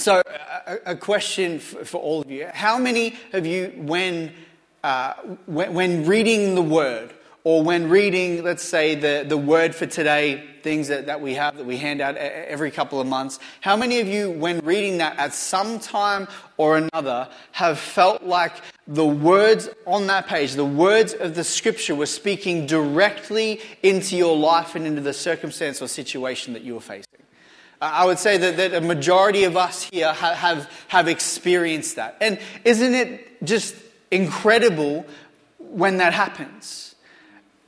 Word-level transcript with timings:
So, 0.00 0.22
a, 0.66 0.78
a 0.86 0.96
question 0.96 1.58
for, 1.58 1.84
for, 1.84 2.00
all 2.00 2.22
of 2.22 2.30
you. 2.30 2.46
How 2.54 2.78
many 2.78 3.16
of 3.34 3.44
you, 3.44 3.70
when, 3.76 4.32
uh, 4.82 5.12
when, 5.44 5.74
when, 5.74 6.06
reading 6.06 6.54
the 6.54 6.62
Word, 6.62 7.12
or 7.44 7.62
when 7.62 7.90
reading, 7.90 8.42
let's 8.42 8.62
say, 8.62 8.94
the, 8.94 9.26
the 9.28 9.36
Word 9.36 9.74
for 9.74 9.84
today, 9.84 10.42
things 10.62 10.88
that, 10.88 11.04
that 11.04 11.20
we 11.20 11.34
have 11.34 11.58
that 11.58 11.66
we 11.66 11.76
hand 11.76 12.00
out 12.00 12.16
every 12.16 12.70
couple 12.70 12.98
of 12.98 13.06
months, 13.06 13.40
how 13.60 13.76
many 13.76 14.00
of 14.00 14.08
you, 14.08 14.30
when 14.30 14.60
reading 14.60 14.96
that 14.98 15.18
at 15.18 15.34
some 15.34 15.78
time 15.78 16.26
or 16.56 16.78
another, 16.78 17.28
have 17.52 17.78
felt 17.78 18.22
like 18.22 18.54
the 18.86 19.06
words 19.06 19.68
on 19.86 20.06
that 20.06 20.26
page, 20.26 20.54
the 20.54 20.64
words 20.64 21.12
of 21.12 21.34
the 21.34 21.44
Scripture, 21.44 21.94
were 21.94 22.06
speaking 22.06 22.64
directly 22.64 23.60
into 23.82 24.16
your 24.16 24.34
life 24.34 24.74
and 24.74 24.86
into 24.86 25.02
the 25.02 25.12
circumstance 25.12 25.82
or 25.82 25.88
situation 25.88 26.54
that 26.54 26.62
you 26.62 26.72
were 26.72 26.80
facing? 26.80 27.20
I 27.80 28.04
would 28.04 28.18
say 28.18 28.36
that, 28.36 28.56
that 28.58 28.74
a 28.74 28.80
majority 28.80 29.44
of 29.44 29.56
us 29.56 29.82
here 29.82 30.12
have, 30.12 30.36
have, 30.36 30.70
have 30.88 31.08
experienced 31.08 31.96
that. 31.96 32.16
And 32.20 32.38
isn't 32.64 32.94
it 32.94 33.42
just 33.42 33.74
incredible 34.10 35.06
when 35.58 35.96
that 35.96 36.12
happens? 36.12 36.94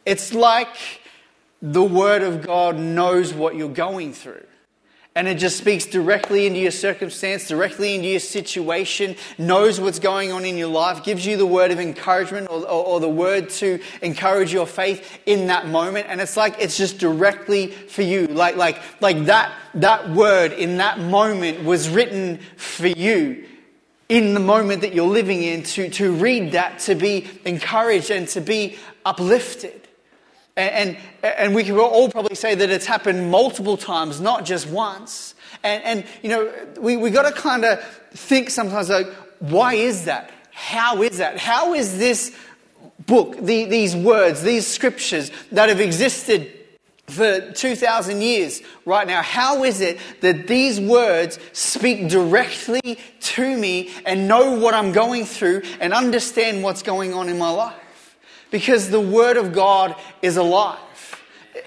It's 0.04 0.34
like 0.34 0.76
the 1.62 1.82
Word 1.82 2.22
of 2.22 2.42
God 2.42 2.78
knows 2.78 3.32
what 3.32 3.56
you're 3.56 3.68
going 3.68 4.12
through. 4.12 4.44
And 5.14 5.28
it 5.28 5.34
just 5.34 5.58
speaks 5.58 5.84
directly 5.84 6.46
into 6.46 6.58
your 6.58 6.70
circumstance, 6.70 7.46
directly 7.46 7.94
into 7.94 8.08
your 8.08 8.20
situation, 8.20 9.14
knows 9.36 9.78
what's 9.78 9.98
going 9.98 10.32
on 10.32 10.46
in 10.46 10.56
your 10.56 10.68
life, 10.68 11.04
gives 11.04 11.26
you 11.26 11.36
the 11.36 11.44
word 11.44 11.70
of 11.70 11.78
encouragement 11.78 12.48
or, 12.48 12.60
or, 12.60 12.86
or, 12.86 13.00
the 13.00 13.10
word 13.10 13.50
to 13.50 13.78
encourage 14.00 14.54
your 14.54 14.66
faith 14.66 15.20
in 15.26 15.48
that 15.48 15.66
moment. 15.66 16.06
And 16.08 16.18
it's 16.18 16.34
like 16.34 16.56
it's 16.58 16.78
just 16.78 16.98
directly 16.98 17.66
for 17.66 18.00
you. 18.00 18.26
Like, 18.26 18.56
like, 18.56 18.80
like 19.02 19.26
that, 19.26 19.52
that 19.74 20.08
word 20.08 20.52
in 20.52 20.78
that 20.78 20.98
moment 20.98 21.62
was 21.62 21.90
written 21.90 22.38
for 22.56 22.86
you 22.86 23.46
in 24.08 24.32
the 24.32 24.40
moment 24.40 24.80
that 24.80 24.94
you're 24.94 25.06
living 25.06 25.42
in 25.42 25.62
to, 25.62 25.90
to 25.90 26.12
read 26.12 26.52
that, 26.52 26.78
to 26.78 26.94
be 26.94 27.28
encouraged 27.44 28.10
and 28.10 28.28
to 28.28 28.40
be 28.40 28.78
uplifted. 29.04 29.81
And, 30.56 30.96
and, 31.22 31.34
and 31.38 31.54
we 31.54 31.64
can 31.64 31.78
all 31.78 32.10
probably 32.10 32.36
say 32.36 32.54
that 32.54 32.70
it's 32.70 32.86
happened 32.86 33.30
multiple 33.30 33.76
times, 33.76 34.20
not 34.20 34.44
just 34.44 34.68
once. 34.68 35.34
And, 35.62 35.82
and 35.84 36.04
you 36.22 36.28
know, 36.28 36.52
we, 36.80 36.96
we 36.96 37.10
got 37.10 37.22
to 37.22 37.32
kind 37.32 37.64
of 37.64 37.82
think 38.12 38.50
sometimes 38.50 38.90
like, 38.90 39.08
why 39.38 39.74
is 39.74 40.04
that? 40.04 40.30
How 40.50 41.02
is 41.02 41.18
that? 41.18 41.38
How 41.38 41.74
is 41.74 41.98
this 41.98 42.36
book, 43.06 43.36
the, 43.36 43.64
these 43.64 43.96
words, 43.96 44.42
these 44.42 44.66
scriptures 44.66 45.30
that 45.50 45.68
have 45.68 45.80
existed 45.80 46.52
for 47.06 47.52
2,000 47.52 48.22
years 48.22 48.62
right 48.84 49.06
now, 49.06 49.22
how 49.22 49.64
is 49.64 49.80
it 49.80 49.98
that 50.20 50.46
these 50.46 50.80
words 50.80 51.38
speak 51.52 52.08
directly 52.08 52.98
to 53.20 53.56
me 53.56 53.90
and 54.06 54.28
know 54.28 54.52
what 54.58 54.74
I'm 54.74 54.92
going 54.92 55.24
through 55.24 55.62
and 55.80 55.92
understand 55.92 56.62
what's 56.62 56.82
going 56.82 57.12
on 57.12 57.28
in 57.28 57.38
my 57.38 57.50
life? 57.50 57.81
Because 58.52 58.90
the 58.90 59.00
Word 59.00 59.36
of 59.36 59.52
God 59.52 59.96
is 60.22 60.36
alive. 60.36 60.78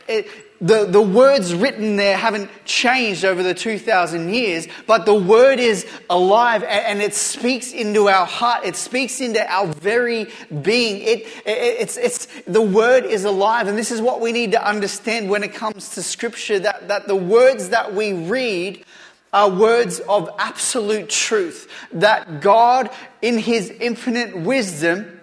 It, 0.07 0.29
the, 0.61 0.85
the 0.85 1.01
words 1.01 1.53
written 1.53 1.97
there 1.97 2.17
haven't 2.17 2.49
changed 2.63 3.25
over 3.25 3.43
the 3.43 3.53
2,000 3.53 4.33
years, 4.33 4.67
but 4.87 5.05
the 5.05 5.13
Word 5.13 5.59
is 5.59 5.85
alive 6.09 6.63
and, 6.63 7.01
it 7.01 7.13
speaks 7.13 7.73
into 7.73 8.07
our 8.07 8.25
heart. 8.25 8.65
It 8.65 8.77
speaks 8.77 9.19
into 9.19 9.45
our 9.51 9.67
very 9.67 10.27
being. 10.61 11.01
It, 11.01 11.27
it, 11.45 11.81
it's, 11.81 11.97
it's, 11.97 12.27
the 12.47 12.61
Word 12.61 13.03
is 13.03 13.25
alive, 13.25 13.67
and 13.67 13.77
this 13.77 13.91
is 13.91 14.01
what 14.01 14.21
we 14.21 14.31
need 14.31 14.51
to 14.53 14.65
understand 14.65 15.29
when 15.29 15.43
it 15.43 15.53
comes 15.53 15.89
to 15.89 16.03
Scripture 16.03 16.59
that, 16.59 16.87
that 16.87 17.07
the 17.07 17.15
words 17.15 17.69
that 17.69 17.93
we 17.93 18.13
read 18.13 18.85
are 19.33 19.49
words 19.49 19.99
of 19.99 20.29
absolute 20.39 21.09
truth. 21.09 21.69
That 21.91 22.39
God, 22.39 22.89
in 23.21 23.37
His 23.37 23.69
infinite 23.69 24.37
wisdom, 24.37 25.14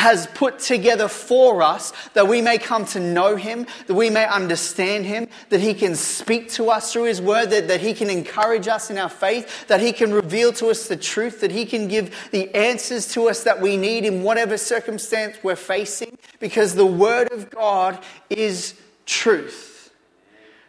has 0.00 0.26
put 0.28 0.58
together 0.58 1.08
for 1.08 1.60
us 1.60 1.92
that 2.14 2.26
we 2.26 2.40
may 2.40 2.56
come 2.56 2.86
to 2.86 2.98
know 2.98 3.36
Him, 3.36 3.66
that 3.86 3.92
we 3.92 4.08
may 4.08 4.26
understand 4.26 5.04
Him, 5.04 5.28
that 5.50 5.60
He 5.60 5.74
can 5.74 5.94
speak 5.94 6.48
to 6.52 6.70
us 6.70 6.90
through 6.90 7.04
His 7.04 7.20
Word, 7.20 7.50
that, 7.50 7.68
that 7.68 7.82
He 7.82 7.92
can 7.92 8.08
encourage 8.08 8.66
us 8.66 8.90
in 8.90 8.96
our 8.96 9.10
faith, 9.10 9.68
that 9.68 9.80
He 9.80 9.92
can 9.92 10.10
reveal 10.14 10.54
to 10.54 10.68
us 10.68 10.88
the 10.88 10.96
truth, 10.96 11.42
that 11.42 11.50
He 11.50 11.66
can 11.66 11.86
give 11.86 12.30
the 12.30 12.52
answers 12.54 13.12
to 13.12 13.28
us 13.28 13.44
that 13.44 13.60
we 13.60 13.76
need 13.76 14.06
in 14.06 14.22
whatever 14.22 14.56
circumstance 14.56 15.36
we're 15.42 15.54
facing, 15.54 16.16
because 16.38 16.74
the 16.74 16.86
Word 16.86 17.30
of 17.30 17.50
God 17.50 18.02
is 18.30 18.80
truth. 19.04 19.92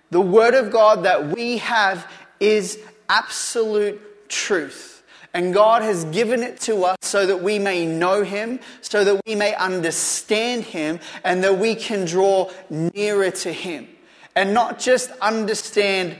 The 0.09 0.19
Word 0.19 0.55
of 0.55 0.73
God 0.73 1.03
that 1.03 1.29
we 1.29 1.59
have 1.59 2.05
is 2.41 2.77
absolute 3.07 4.27
truth. 4.27 5.00
And 5.33 5.53
God 5.53 5.81
has 5.81 6.03
given 6.05 6.43
it 6.43 6.59
to 6.61 6.83
us 6.83 6.97
so 7.01 7.25
that 7.25 7.41
we 7.41 7.57
may 7.57 7.85
know 7.85 8.23
Him, 8.23 8.59
so 8.81 9.03
that 9.03 9.21
we 9.25 9.35
may 9.35 9.55
understand 9.55 10.63
Him, 10.63 10.99
and 11.23 11.43
that 11.43 11.57
we 11.57 11.75
can 11.75 12.05
draw 12.05 12.51
nearer 12.69 13.31
to 13.31 13.53
Him. 13.53 13.87
And 14.35 14.53
not 14.53 14.79
just 14.79 15.11
understand 15.21 16.17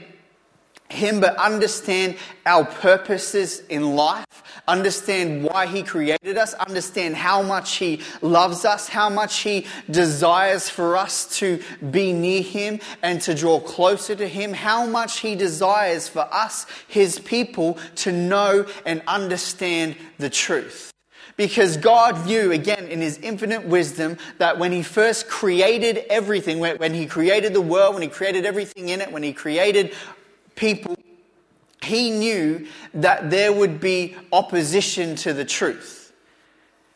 him, 0.92 1.20
but 1.20 1.36
understand 1.36 2.16
our 2.46 2.64
purposes 2.64 3.62
in 3.68 3.96
life, 3.96 4.26
understand 4.68 5.44
why 5.44 5.66
He 5.66 5.82
created 5.82 6.36
us, 6.36 6.54
understand 6.54 7.16
how 7.16 7.42
much 7.42 7.76
He 7.76 8.00
loves 8.20 8.64
us, 8.64 8.88
how 8.88 9.08
much 9.08 9.40
He 9.40 9.66
desires 9.90 10.68
for 10.68 10.96
us 10.96 11.38
to 11.38 11.60
be 11.90 12.12
near 12.12 12.42
Him 12.42 12.80
and 13.02 13.20
to 13.22 13.34
draw 13.34 13.60
closer 13.60 14.14
to 14.14 14.28
Him, 14.28 14.52
how 14.52 14.86
much 14.86 15.20
He 15.20 15.34
desires 15.34 16.08
for 16.08 16.28
us, 16.32 16.66
His 16.88 17.18
people, 17.18 17.78
to 17.96 18.12
know 18.12 18.66
and 18.86 19.02
understand 19.06 19.96
the 20.18 20.30
truth. 20.30 20.92
Because 21.36 21.78
God 21.78 22.26
knew, 22.26 22.52
again, 22.52 22.88
in 22.88 23.00
His 23.00 23.18
infinite 23.18 23.64
wisdom, 23.64 24.18
that 24.38 24.58
when 24.58 24.70
He 24.70 24.82
first 24.82 25.28
created 25.28 26.04
everything, 26.10 26.60
when 26.60 26.94
He 26.94 27.06
created 27.06 27.54
the 27.54 27.60
world, 27.60 27.94
when 27.94 28.02
He 28.02 28.08
created 28.08 28.44
everything 28.44 28.90
in 28.90 29.00
it, 29.00 29.10
when 29.10 29.22
He 29.22 29.32
created 29.32 29.94
people, 30.62 30.96
he 31.82 32.12
knew 32.12 32.68
that 32.94 33.30
there 33.30 33.52
would 33.52 33.80
be 33.80 34.14
opposition 34.32 35.16
to 35.16 35.32
the 35.32 35.44
truth. 35.44 36.12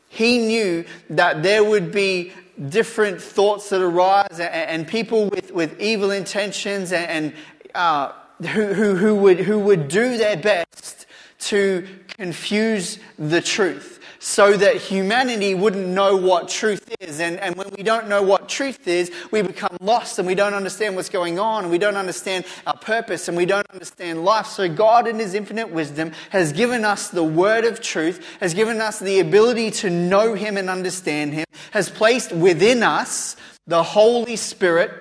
He 0.07 0.39
knew 0.39 0.85
that 1.09 1.43
there 1.43 1.65
would 1.65 1.91
be 1.91 2.31
different 2.69 3.21
thoughts 3.21 3.69
that 3.69 3.81
arise 3.81 4.39
and, 4.39 4.53
and 4.53 4.87
people 4.87 5.29
with, 5.29 5.51
with 5.51 5.77
evil 5.81 6.11
intentions 6.11 6.93
and, 6.93 7.11
and 7.11 7.33
uh, 7.75 8.13
who, 8.39 8.73
who, 8.73 8.95
who, 8.95 9.15
would, 9.15 9.39
who 9.41 9.59
would 9.59 9.89
do 9.89 10.17
their 10.17 10.37
best 10.37 11.05
to 11.39 11.85
confuse 12.07 12.99
the 13.19 13.41
truth 13.41 13.96
so 14.27 14.57
that 14.57 14.75
humanity 14.75 15.55
wouldn't 15.55 15.87
know 15.87 16.17
what 16.17 16.49
truth 16.49 16.93
is. 16.99 17.21
And, 17.21 17.39
and 17.39 17.55
when 17.55 17.69
we 17.77 17.81
don't 17.81 18.09
know 18.09 18.21
what 18.21 18.49
truth 18.49 18.85
is, 18.85 19.09
we 19.31 19.41
become 19.41 19.77
lost 19.79 20.19
and 20.19 20.27
we 20.27 20.35
don't 20.35 20.53
understand 20.53 20.97
what's 20.97 21.07
going 21.07 21.39
on 21.39 21.63
and 21.63 21.71
we 21.71 21.77
don't 21.77 21.95
understand 21.95 22.43
our 22.67 22.75
purpose 22.75 23.29
and 23.29 23.37
we 23.37 23.45
don't 23.45 23.65
understand 23.71 24.25
life. 24.25 24.47
So 24.47 24.67
God 24.67 25.07
in 25.07 25.17
his 25.17 25.33
infinite 25.33 25.69
wisdom 25.69 26.11
has 26.31 26.51
given 26.51 26.83
us 26.83 27.07
the 27.07 27.23
word 27.23 27.63
of 27.63 27.79
truth, 27.79 28.21
has 28.41 28.53
given 28.53 28.81
us 28.81 28.99
the 28.99 29.21
ability 29.21 29.71
to 29.71 29.89
know 29.89 30.33
him 30.33 30.57
and 30.57 30.69
understand 30.69 31.33
him, 31.33 31.45
has 31.71 31.89
placed 31.89 32.33
within 32.33 32.83
us 32.83 33.37
the 33.65 33.81
Holy 33.81 34.35
Spirit 34.35 34.91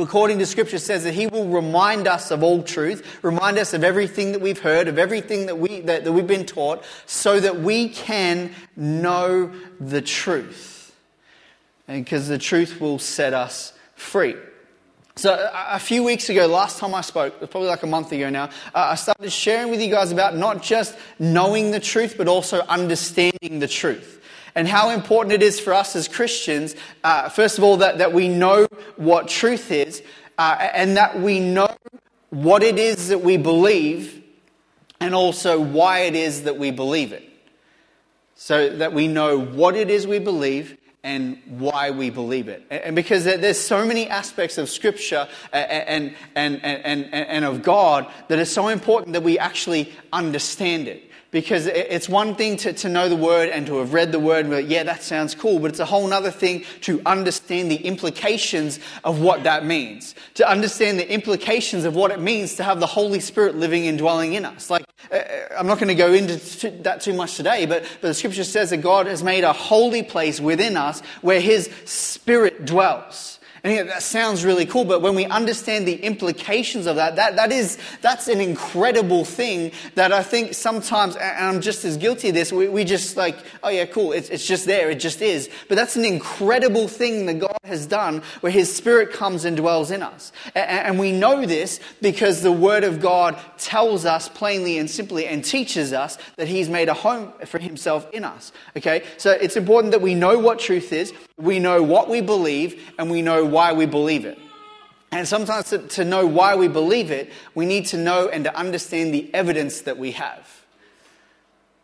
according 0.00 0.38
to 0.38 0.46
scripture 0.46 0.78
says 0.78 1.04
that 1.04 1.14
he 1.14 1.26
will 1.26 1.48
remind 1.48 2.06
us 2.06 2.30
of 2.30 2.42
all 2.42 2.62
truth 2.62 3.22
remind 3.22 3.58
us 3.58 3.74
of 3.74 3.84
everything 3.84 4.32
that 4.32 4.40
we've 4.40 4.60
heard 4.60 4.88
of 4.88 4.98
everything 4.98 5.46
that, 5.46 5.58
we, 5.58 5.80
that, 5.80 6.04
that 6.04 6.12
we've 6.12 6.26
been 6.26 6.46
taught 6.46 6.84
so 7.06 7.40
that 7.40 7.60
we 7.60 7.88
can 7.88 8.52
know 8.76 9.52
the 9.80 10.00
truth. 10.00 10.94
And 11.88 12.04
because 12.04 12.28
the 12.28 12.38
truth 12.38 12.80
will 12.80 12.98
set 12.98 13.34
us 13.34 13.72
free. 13.94 14.36
So 15.16 15.50
a 15.52 15.78
few 15.78 16.02
weeks 16.02 16.30
ago 16.30 16.46
last 16.46 16.78
time 16.78 16.94
i 16.94 17.02
spoke 17.02 17.38
probably 17.38 17.68
like 17.68 17.82
a 17.82 17.86
month 17.86 18.12
ago 18.12 18.30
now 18.30 18.44
uh, 18.74 18.92
i 18.92 18.94
started 18.94 19.30
sharing 19.30 19.70
with 19.70 19.80
you 19.82 19.90
guys 19.90 20.10
about 20.10 20.34
not 20.36 20.62
just 20.62 20.96
knowing 21.18 21.70
the 21.70 21.80
truth 21.80 22.14
but 22.16 22.28
also 22.28 22.60
understanding 22.62 23.58
the 23.58 23.68
truth 23.68 24.21
and 24.54 24.68
how 24.68 24.90
important 24.90 25.32
it 25.32 25.42
is 25.42 25.58
for 25.58 25.72
us 25.72 25.96
as 25.96 26.08
Christians, 26.08 26.74
uh, 27.04 27.28
first 27.28 27.58
of 27.58 27.64
all, 27.64 27.78
that, 27.78 27.98
that 27.98 28.12
we 28.12 28.28
know 28.28 28.66
what 28.96 29.28
truth 29.28 29.70
is 29.70 30.02
uh, 30.38 30.56
and 30.74 30.96
that 30.96 31.20
we 31.20 31.40
know 31.40 31.74
what 32.30 32.62
it 32.62 32.78
is 32.78 33.08
that 33.08 33.20
we 33.22 33.36
believe 33.36 34.22
and 35.00 35.14
also 35.14 35.60
why 35.60 36.00
it 36.00 36.14
is 36.14 36.44
that 36.44 36.58
we 36.58 36.70
believe 36.70 37.12
it. 37.12 37.28
So 38.34 38.76
that 38.76 38.92
we 38.92 39.08
know 39.08 39.38
what 39.38 39.76
it 39.76 39.90
is 39.90 40.06
we 40.06 40.18
believe 40.18 40.76
and 41.04 41.38
why 41.46 41.90
we 41.90 42.10
believe 42.10 42.48
it. 42.48 42.64
And 42.70 42.94
because 42.94 43.24
there's 43.24 43.58
so 43.58 43.84
many 43.84 44.08
aspects 44.08 44.56
of 44.56 44.70
Scripture 44.70 45.28
and, 45.52 46.14
and, 46.36 46.64
and, 46.64 46.84
and, 46.84 47.12
and 47.12 47.44
of 47.44 47.62
God 47.62 48.06
that 48.28 48.38
is 48.38 48.52
so 48.52 48.68
important 48.68 49.14
that 49.14 49.22
we 49.22 49.38
actually 49.38 49.92
understand 50.12 50.86
it. 50.86 51.08
Because 51.32 51.66
it's 51.66 52.10
one 52.10 52.34
thing 52.34 52.58
to, 52.58 52.74
to 52.74 52.90
know 52.90 53.08
the 53.08 53.16
word 53.16 53.48
and 53.48 53.66
to 53.66 53.78
have 53.78 53.94
read 53.94 54.12
the 54.12 54.18
word 54.18 54.50
but 54.50 54.66
yeah, 54.66 54.82
that 54.82 55.02
sounds 55.02 55.34
cool, 55.34 55.58
but 55.58 55.70
it's 55.70 55.80
a 55.80 55.86
whole 55.86 56.12
other 56.12 56.30
thing 56.30 56.64
to 56.82 57.00
understand 57.06 57.70
the 57.70 57.76
implications 57.76 58.78
of 59.02 59.20
what 59.20 59.42
that 59.44 59.64
means. 59.64 60.14
To 60.34 60.48
understand 60.48 60.98
the 60.98 61.10
implications 61.10 61.86
of 61.86 61.96
what 61.96 62.10
it 62.10 62.20
means 62.20 62.56
to 62.56 62.64
have 62.64 62.80
the 62.80 62.86
Holy 62.86 63.18
Spirit 63.18 63.56
living 63.56 63.86
and 63.86 63.96
dwelling 63.96 64.34
in 64.34 64.44
us. 64.44 64.68
Like, 64.68 64.81
Uh, 65.12 65.18
I'm 65.58 65.66
not 65.66 65.78
going 65.78 65.88
to 65.88 65.94
go 65.94 66.12
into 66.12 66.70
that 66.82 67.02
too 67.02 67.12
much 67.12 67.36
today, 67.36 67.66
but, 67.66 67.82
but 68.00 68.08
the 68.08 68.14
scripture 68.14 68.44
says 68.44 68.70
that 68.70 68.78
God 68.78 69.06
has 69.06 69.22
made 69.22 69.44
a 69.44 69.52
holy 69.52 70.02
place 70.02 70.40
within 70.40 70.76
us 70.76 71.00
where 71.20 71.40
his 71.40 71.70
spirit 71.84 72.64
dwells. 72.64 73.31
And 73.64 73.72
yeah, 73.72 73.82
that 73.84 74.02
sounds 74.02 74.44
really 74.44 74.66
cool, 74.66 74.84
but 74.84 75.02
when 75.02 75.14
we 75.14 75.24
understand 75.24 75.86
the 75.86 75.94
implications 75.94 76.86
of 76.86 76.96
that, 76.96 77.14
that, 77.14 77.36
that 77.36 77.52
is, 77.52 77.78
that's 78.00 78.26
an 78.26 78.40
incredible 78.40 79.24
thing 79.24 79.70
that 79.94 80.12
I 80.12 80.24
think 80.24 80.54
sometimes, 80.54 81.14
and 81.14 81.46
I'm 81.46 81.60
just 81.60 81.84
as 81.84 81.96
guilty 81.96 82.30
of 82.30 82.34
this, 82.34 82.52
we, 82.52 82.66
we 82.66 82.82
just 82.82 83.16
like, 83.16 83.38
oh 83.62 83.68
yeah, 83.68 83.84
cool, 83.86 84.10
it's, 84.10 84.30
it's 84.30 84.44
just 84.44 84.66
there, 84.66 84.90
it 84.90 84.96
just 84.98 85.22
is. 85.22 85.48
But 85.68 85.76
that's 85.76 85.94
an 85.94 86.04
incredible 86.04 86.88
thing 86.88 87.26
that 87.26 87.38
God 87.38 87.56
has 87.62 87.86
done 87.86 88.22
where 88.40 88.50
His 88.50 88.74
Spirit 88.74 89.12
comes 89.12 89.44
and 89.44 89.56
dwells 89.56 89.92
in 89.92 90.02
us. 90.02 90.32
And, 90.56 90.68
and 90.68 90.98
we 90.98 91.12
know 91.12 91.46
this 91.46 91.78
because 92.00 92.42
the 92.42 92.50
Word 92.50 92.82
of 92.82 93.00
God 93.00 93.38
tells 93.58 94.04
us 94.04 94.28
plainly 94.28 94.76
and 94.78 94.90
simply 94.90 95.26
and 95.28 95.44
teaches 95.44 95.92
us 95.92 96.18
that 96.34 96.48
He's 96.48 96.68
made 96.68 96.88
a 96.88 96.94
home 96.94 97.32
for 97.46 97.60
Himself 97.60 98.10
in 98.12 98.24
us. 98.24 98.50
Okay? 98.76 99.04
So 99.18 99.30
it's 99.30 99.56
important 99.56 99.92
that 99.92 100.02
we 100.02 100.16
know 100.16 100.36
what 100.40 100.58
truth 100.58 100.92
is, 100.92 101.12
we 101.36 101.58
know 101.58 101.82
what 101.82 102.08
we 102.08 102.20
believe, 102.20 102.92
and 102.98 103.10
we 103.10 103.22
know 103.22 103.44
why 103.44 103.72
we 103.72 103.86
believe 103.86 104.24
it. 104.24 104.38
And 105.10 105.28
sometimes 105.28 105.68
to, 105.70 105.78
to 105.78 106.04
know 106.04 106.26
why 106.26 106.54
we 106.56 106.68
believe 106.68 107.10
it, 107.10 107.30
we 107.54 107.66
need 107.66 107.86
to 107.86 107.98
know 107.98 108.28
and 108.28 108.44
to 108.44 108.56
understand 108.56 109.12
the 109.12 109.32
evidence 109.34 109.82
that 109.82 109.98
we 109.98 110.12
have. 110.12 110.64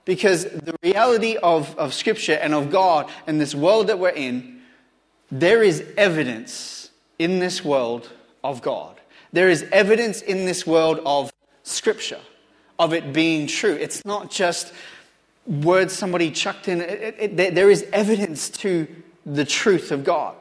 Because 0.06 0.44
the 0.44 0.74
reality 0.82 1.36
of, 1.36 1.76
of 1.78 1.92
Scripture 1.92 2.32
and 2.32 2.54
of 2.54 2.70
God 2.70 3.10
and 3.26 3.38
this 3.38 3.54
world 3.54 3.88
that 3.88 3.98
we're 3.98 4.08
in, 4.08 4.62
there 5.30 5.62
is 5.62 5.84
evidence 5.98 6.90
in 7.18 7.38
this 7.38 7.62
world 7.62 8.10
of 8.42 8.62
God. 8.62 8.98
There 9.34 9.50
is 9.50 9.66
evidence 9.72 10.22
in 10.22 10.46
this 10.46 10.66
world 10.66 11.00
of 11.04 11.30
Scripture, 11.62 12.20
of 12.78 12.94
it 12.94 13.12
being 13.12 13.46
true. 13.46 13.74
It's 13.74 14.02
not 14.06 14.30
just 14.30 14.72
words 15.46 15.92
somebody 15.92 16.30
chucked 16.30 16.68
in, 16.68 16.80
it, 16.80 17.14
it, 17.18 17.40
it, 17.40 17.54
there 17.54 17.70
is 17.70 17.86
evidence 17.92 18.48
to 18.48 18.86
the 19.34 19.44
truth 19.44 19.92
of 19.92 20.04
God. 20.04 20.34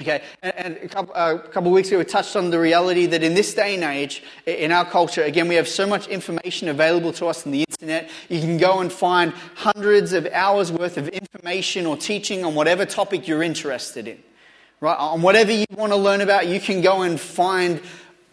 Okay, 0.00 0.22
and, 0.42 0.76
a, 0.76 0.88
couple, 0.88 1.12
uh, 1.12 1.34
a, 1.34 1.48
couple, 1.48 1.70
of 1.70 1.74
weeks 1.74 1.88
ago 1.88 1.98
we 1.98 2.04
touched 2.04 2.36
on 2.36 2.50
the 2.50 2.60
reality 2.60 3.06
that 3.06 3.24
in 3.24 3.34
this 3.34 3.52
day 3.52 3.74
and 3.74 3.82
age, 3.82 4.22
in 4.46 4.70
our 4.70 4.84
culture, 4.84 5.24
again, 5.24 5.48
we 5.48 5.56
have 5.56 5.66
so 5.66 5.88
much 5.88 6.06
information 6.06 6.68
available 6.68 7.12
to 7.14 7.26
us 7.26 7.44
on 7.44 7.50
the 7.50 7.64
internet. 7.68 8.08
You 8.28 8.38
can 8.38 8.58
go 8.58 8.78
and 8.78 8.92
find 8.92 9.32
hundreds 9.56 10.12
of 10.12 10.28
hours 10.28 10.70
worth 10.70 10.98
of 10.98 11.08
information 11.08 11.84
or 11.84 11.96
teaching 11.96 12.44
on 12.44 12.54
whatever 12.54 12.86
topic 12.86 13.26
you're 13.26 13.42
interested 13.42 14.06
in. 14.06 14.22
Right? 14.80 14.96
On 14.96 15.20
whatever 15.20 15.50
you 15.50 15.66
want 15.72 15.90
to 15.90 15.96
learn 15.96 16.20
about, 16.20 16.46
you 16.46 16.60
can 16.60 16.80
go 16.80 17.02
and 17.02 17.18
find 17.18 17.80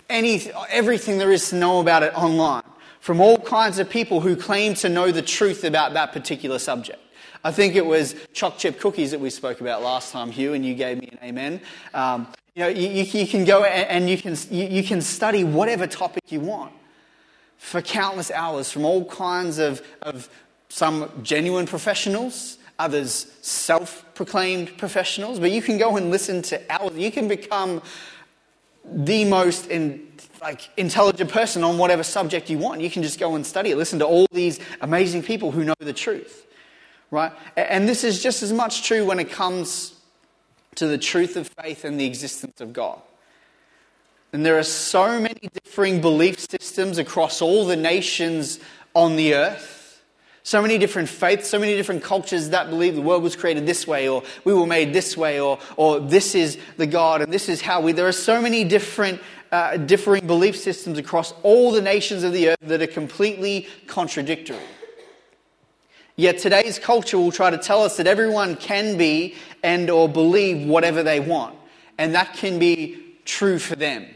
any, 0.08 0.52
everything 0.70 1.18
there 1.18 1.32
is 1.32 1.50
to 1.50 1.56
know 1.56 1.80
about 1.80 2.04
it 2.04 2.16
online 2.16 2.62
from 3.00 3.20
all 3.20 3.38
kinds 3.38 3.80
of 3.80 3.90
people 3.90 4.22
who 4.22 4.36
claim 4.36 4.76
to 4.76 4.90
know 4.90 5.12
the 5.12 5.22
truth 5.22 5.64
about 5.64 5.94
that 5.94 6.12
particular 6.12 6.60
subject. 6.60 7.00
I 7.46 7.52
think 7.52 7.76
it 7.76 7.86
was 7.86 8.16
choc 8.34 8.58
chip 8.58 8.80
cookies 8.80 9.12
that 9.12 9.20
we 9.20 9.30
spoke 9.30 9.62
about 9.62 9.84
last 9.84 10.12
time, 10.12 10.32
Hugh, 10.32 10.54
and 10.54 10.66
you 10.66 10.74
gave 10.74 11.00
me 11.00 11.10
an 11.12 11.20
amen. 11.22 11.62
Um, 11.94 12.26
you 12.56 12.64
know, 12.64 12.70
you, 12.70 13.04
you, 13.04 13.28
can 13.28 13.46
go 13.46 13.64
and 13.64 14.10
you 14.10 14.18
can, 14.18 14.36
you, 14.50 14.82
can 14.82 15.00
study 15.00 15.44
whatever 15.44 15.86
topic 15.86 16.24
you 16.30 16.40
want 16.40 16.74
for 17.60 17.84
countless 17.84 18.32
hours 18.32 18.72
from 18.72 18.84
all 18.84 19.06
kinds 19.06 19.60
of, 19.60 19.86
of 20.02 20.28
some 20.70 21.12
genuine 21.22 21.68
professionals, 21.68 22.58
others 22.80 23.32
self 23.44 24.04
proclaimed 24.16 24.76
professionals, 24.80 25.38
but 25.40 25.52
you 25.52 25.62
can 25.62 25.78
go 25.78 25.98
and 25.98 26.10
listen 26.10 26.42
to 26.42 26.60
hours. 26.68 26.98
You 26.98 27.12
can 27.12 27.28
become 27.28 27.84
the 28.92 29.24
most 29.24 29.68
in, 29.68 30.08
like, 30.42 30.68
intelligent 30.78 31.30
person 31.30 31.64
on 31.64 31.78
whatever 31.78 32.02
subject 32.02 32.50
you 32.50 32.58
want. 32.58 32.82
You 32.82 32.90
can 32.90 33.04
just 33.04 33.20
go 33.20 33.36
and 33.36 33.46
study 33.46 33.70
it, 33.70 33.78
listen 33.78 34.00
to 34.00 34.06
all 34.06 34.26
these 34.32 34.60
amazing 34.82 35.22
people 35.22 35.52
who 35.52 35.64
know 35.64 35.76
the 35.80 35.94
truth 35.94 36.45
right? 37.16 37.32
And 37.56 37.88
this 37.90 38.04
is 38.04 38.22
just 38.22 38.44
as 38.44 38.54
much 38.54 38.84
true 38.84 39.06
when 39.06 39.20
it 39.20 39.32
comes 39.32 39.96
to 40.76 40.88
the 40.88 40.98
truth 40.98 41.38
of 41.38 41.48
faith 41.48 41.86
and 41.86 42.00
the 42.00 42.06
existence 42.06 42.62
of 42.62 42.74
God. 42.74 43.02
And 44.34 44.46
there 44.46 44.60
are 44.60 44.64
so 44.64 45.20
many 45.20 45.50
differing 45.64 46.02
belief 46.02 46.40
systems 46.40 46.98
across 46.98 47.42
all 47.42 47.66
the 47.66 47.78
nations 47.78 48.60
on 48.94 49.16
the 49.16 49.34
earth. 49.34 50.04
So 50.44 50.62
many 50.62 50.78
different 50.78 51.10
faiths, 51.10 51.50
so 51.50 51.58
many 51.58 51.76
different 51.76 52.04
cultures 52.04 52.50
that 52.50 52.70
believe 52.70 52.96
the 52.96 53.02
world 53.02 53.24
was 53.24 53.36
created 53.36 53.66
this 53.66 53.88
way, 53.88 54.08
or 54.10 54.22
we 54.44 54.54
were 54.54 54.68
made 54.68 54.94
this 54.94 55.18
way, 55.18 55.40
or, 55.40 55.58
or 55.76 56.00
this 56.00 56.36
is 56.36 56.60
the 56.78 56.86
God, 56.86 57.22
and 57.22 57.34
this 57.34 57.50
is 57.50 57.62
how 57.62 57.82
we. 57.82 57.94
There 57.94 58.08
are 58.08 58.12
so 58.12 58.40
many 58.42 58.64
different, 58.64 59.22
uh, 59.52 59.78
differing 59.78 60.28
belief 60.28 60.56
systems 60.56 61.00
across 61.00 61.34
all 61.42 61.72
the 61.72 61.82
nations 61.82 62.24
of 62.24 62.34
the 62.34 62.50
earth 62.50 62.58
that 62.62 62.82
are 62.82 62.88
completely 62.88 63.68
contradictory. 63.88 64.60
Yet 66.18 66.38
today's 66.38 66.80
culture 66.80 67.18
will 67.18 67.32
try 67.32 67.50
to 67.50 67.58
tell 67.58 67.84
us 67.84 67.98
that 67.98 68.08
everyone 68.08 68.56
can 68.56 68.98
be 68.98 69.36
and 69.64 69.90
or 69.90 70.08
believe 70.08 70.66
whatever 70.66 71.04
they 71.04 71.20
want. 71.20 71.56
And 71.98 72.16
that 72.16 72.34
can 72.34 72.58
be 72.60 73.04
true 73.26 73.60
for 73.60 73.76
them. 73.76 74.08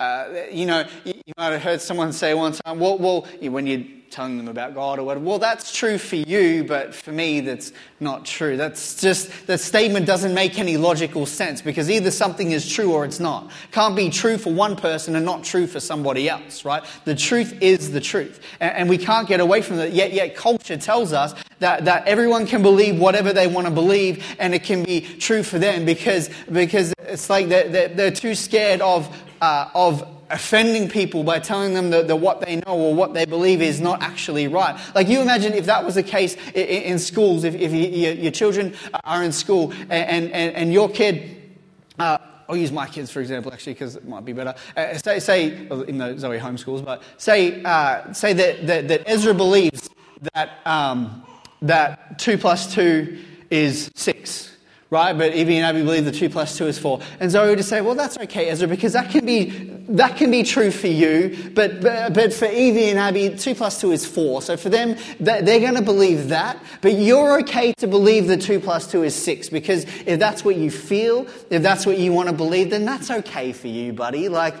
Uh, 0.00 0.42
you 0.50 0.66
know, 0.66 0.84
you 1.04 1.14
might 1.38 1.52
have 1.52 1.62
heard 1.62 1.80
someone 1.80 2.12
say 2.12 2.34
one 2.34 2.52
time, 2.52 2.80
well, 2.80 2.98
well, 2.98 3.28
when 3.40 3.64
you're 3.64 3.84
telling 4.10 4.36
them 4.36 4.48
about 4.48 4.74
God 4.74 4.98
or 4.98 5.04
whatever, 5.04 5.24
well, 5.24 5.38
that's 5.38 5.76
true 5.76 5.98
for 5.98 6.16
you, 6.16 6.64
but 6.64 6.92
for 6.92 7.12
me, 7.12 7.40
that's 7.40 7.72
not 8.00 8.24
true. 8.24 8.56
That's 8.56 9.00
just, 9.00 9.46
that 9.46 9.60
statement 9.60 10.04
doesn't 10.04 10.34
make 10.34 10.58
any 10.58 10.76
logical 10.76 11.26
sense 11.26 11.62
because 11.62 11.88
either 11.88 12.10
something 12.10 12.50
is 12.50 12.68
true 12.68 12.92
or 12.92 13.04
it's 13.04 13.20
not. 13.20 13.52
Can't 13.70 13.94
be 13.94 14.10
true 14.10 14.36
for 14.36 14.52
one 14.52 14.74
person 14.74 15.14
and 15.14 15.24
not 15.24 15.44
true 15.44 15.68
for 15.68 15.78
somebody 15.78 16.28
else, 16.28 16.64
right? 16.64 16.82
The 17.04 17.14
truth 17.14 17.56
is 17.62 17.92
the 17.92 18.00
truth. 18.00 18.40
And, 18.58 18.76
and 18.76 18.88
we 18.88 18.98
can't 18.98 19.28
get 19.28 19.38
away 19.38 19.62
from 19.62 19.76
that. 19.76 19.92
Yet, 19.92 20.12
yet 20.12 20.34
culture 20.34 20.76
tells 20.76 21.12
us 21.12 21.34
that, 21.60 21.84
that 21.84 22.08
everyone 22.08 22.46
can 22.46 22.62
believe 22.62 22.98
whatever 22.98 23.32
they 23.32 23.46
want 23.46 23.68
to 23.68 23.72
believe 23.72 24.24
and 24.40 24.56
it 24.56 24.64
can 24.64 24.82
be 24.82 25.02
true 25.02 25.44
for 25.44 25.60
them 25.60 25.84
because, 25.84 26.30
because 26.50 26.92
it's 26.98 27.30
like 27.30 27.48
they're, 27.48 27.68
they're, 27.68 27.88
they're 27.88 28.10
too 28.10 28.34
scared 28.34 28.80
of 28.80 29.08
uh, 29.44 29.68
of 29.74 30.08
offending 30.30 30.88
people 30.88 31.22
by 31.22 31.38
telling 31.38 31.74
them 31.74 31.90
that, 31.90 32.08
that, 32.08 32.16
what 32.16 32.40
they 32.40 32.56
know 32.56 32.78
or 32.78 32.94
what 32.94 33.12
they 33.12 33.26
believe 33.26 33.60
is 33.60 33.78
not 33.78 34.02
actually 34.02 34.48
right. 34.48 34.80
Like, 34.94 35.06
you 35.06 35.20
imagine 35.20 35.52
if 35.52 35.66
that 35.66 35.84
was 35.84 35.96
the 35.96 36.02
case 36.02 36.34
in, 36.54 36.64
in 36.64 36.98
schools, 36.98 37.44
if, 37.44 37.54
if 37.54 37.70
you, 37.70 38.10
your, 38.10 38.32
children 38.32 38.74
are 39.04 39.22
in 39.22 39.32
school 39.32 39.70
and, 39.90 40.30
and, 40.32 40.54
and 40.56 40.72
your 40.72 40.88
kid, 40.88 41.58
uh, 41.98 42.16
I'll 42.48 42.56
use 42.56 42.72
my 42.72 42.86
kids 42.86 43.10
for 43.10 43.20
example, 43.20 43.52
actually, 43.52 43.74
because 43.74 43.96
it 43.96 44.08
might 44.08 44.24
be 44.24 44.32
better. 44.32 44.54
Uh, 44.74 44.96
say, 44.96 45.20
say, 45.20 45.44
even 45.44 45.98
though 45.98 46.16
Zoe 46.16 46.38
homeschools, 46.38 46.82
but 46.82 47.02
say, 47.18 47.62
uh, 47.64 48.10
say 48.14 48.32
that, 48.32 48.66
that, 48.66 48.88
that, 48.88 49.02
Ezra 49.06 49.34
believes 49.34 49.90
that, 50.32 50.60
um, 50.64 51.22
that 51.60 52.18
2 52.18 52.38
plus 52.38 52.74
2 52.74 53.18
is 53.50 53.90
6 53.94 54.53
right? 54.94 55.12
But 55.18 55.34
Evie 55.34 55.56
and 55.56 55.66
Abby 55.66 55.82
believe 55.82 56.04
the 56.04 56.12
2 56.12 56.30
plus 56.30 56.56
2 56.56 56.68
is 56.68 56.78
4. 56.78 57.00
And 57.18 57.28
Zoe 57.28 57.48
would 57.48 57.64
say, 57.64 57.80
well, 57.80 57.96
that's 57.96 58.16
okay, 58.16 58.48
Ezra, 58.48 58.68
because 58.68 58.92
that 58.92 59.10
can 59.10 59.26
be, 59.26 59.46
that 59.88 60.16
can 60.16 60.30
be 60.30 60.44
true 60.44 60.70
for 60.70 60.86
you, 60.86 61.50
but, 61.52 61.80
but, 61.80 62.14
but 62.14 62.32
for 62.32 62.44
Evie 62.44 62.90
and 62.90 62.98
Abby, 62.98 63.36
2 63.36 63.56
plus 63.56 63.80
2 63.80 63.90
is 63.90 64.06
4. 64.06 64.42
So 64.42 64.56
for 64.56 64.68
them, 64.68 64.96
they're 65.18 65.58
going 65.58 65.74
to 65.74 65.82
believe 65.82 66.28
that, 66.28 66.62
but 66.80 66.92
you're 66.94 67.40
okay 67.40 67.72
to 67.74 67.88
believe 67.88 68.28
the 68.28 68.36
2 68.36 68.60
plus 68.60 68.90
2 68.90 69.02
is 69.02 69.16
6, 69.16 69.48
because 69.48 69.84
if 70.06 70.20
that's 70.20 70.44
what 70.44 70.54
you 70.54 70.70
feel, 70.70 71.26
if 71.50 71.60
that's 71.60 71.84
what 71.84 71.98
you 71.98 72.12
want 72.12 72.28
to 72.28 72.34
believe, 72.34 72.70
then 72.70 72.84
that's 72.84 73.10
okay 73.10 73.52
for 73.52 73.66
you, 73.66 73.92
buddy. 73.92 74.28
Like, 74.28 74.54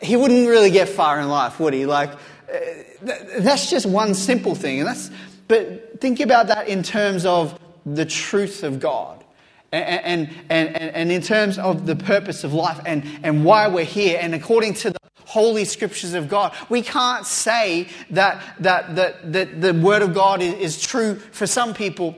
he 0.00 0.14
wouldn't 0.14 0.48
really 0.48 0.70
get 0.70 0.88
far 0.88 1.18
in 1.20 1.28
life, 1.28 1.58
would 1.58 1.74
he? 1.74 1.86
Like, 1.86 2.12
uh, 2.12 2.58
that's 3.40 3.68
just 3.68 3.84
one 3.84 4.14
simple 4.14 4.54
thing. 4.54 4.78
And 4.78 4.88
that's, 4.88 5.10
but 5.48 6.00
think 6.00 6.20
about 6.20 6.46
that 6.46 6.68
in 6.68 6.84
terms 6.84 7.26
of 7.26 7.58
the 7.84 8.04
truth 8.04 8.62
of 8.62 8.78
God 8.78 9.24
and, 9.72 10.28
and, 10.48 10.76
and, 10.76 10.76
and 10.76 11.12
in 11.12 11.22
terms 11.22 11.58
of 11.58 11.86
the 11.86 11.96
purpose 11.96 12.44
of 12.44 12.52
life 12.52 12.80
and, 12.86 13.04
and 13.22 13.44
why 13.44 13.68
we're 13.68 13.84
here, 13.84 14.18
and 14.20 14.34
according 14.34 14.74
to 14.74 14.90
the 14.90 14.98
holy 15.26 15.64
scriptures 15.64 16.14
of 16.14 16.28
God. 16.28 16.54
We 16.68 16.82
can't 16.82 17.26
say 17.26 17.88
that, 18.10 18.42
that, 18.60 18.94
that, 18.96 19.32
that 19.32 19.60
the 19.60 19.74
word 19.74 20.02
of 20.02 20.14
God 20.14 20.40
is, 20.40 20.54
is 20.54 20.80
true 20.80 21.16
for 21.16 21.46
some 21.46 21.74
people 21.74 22.16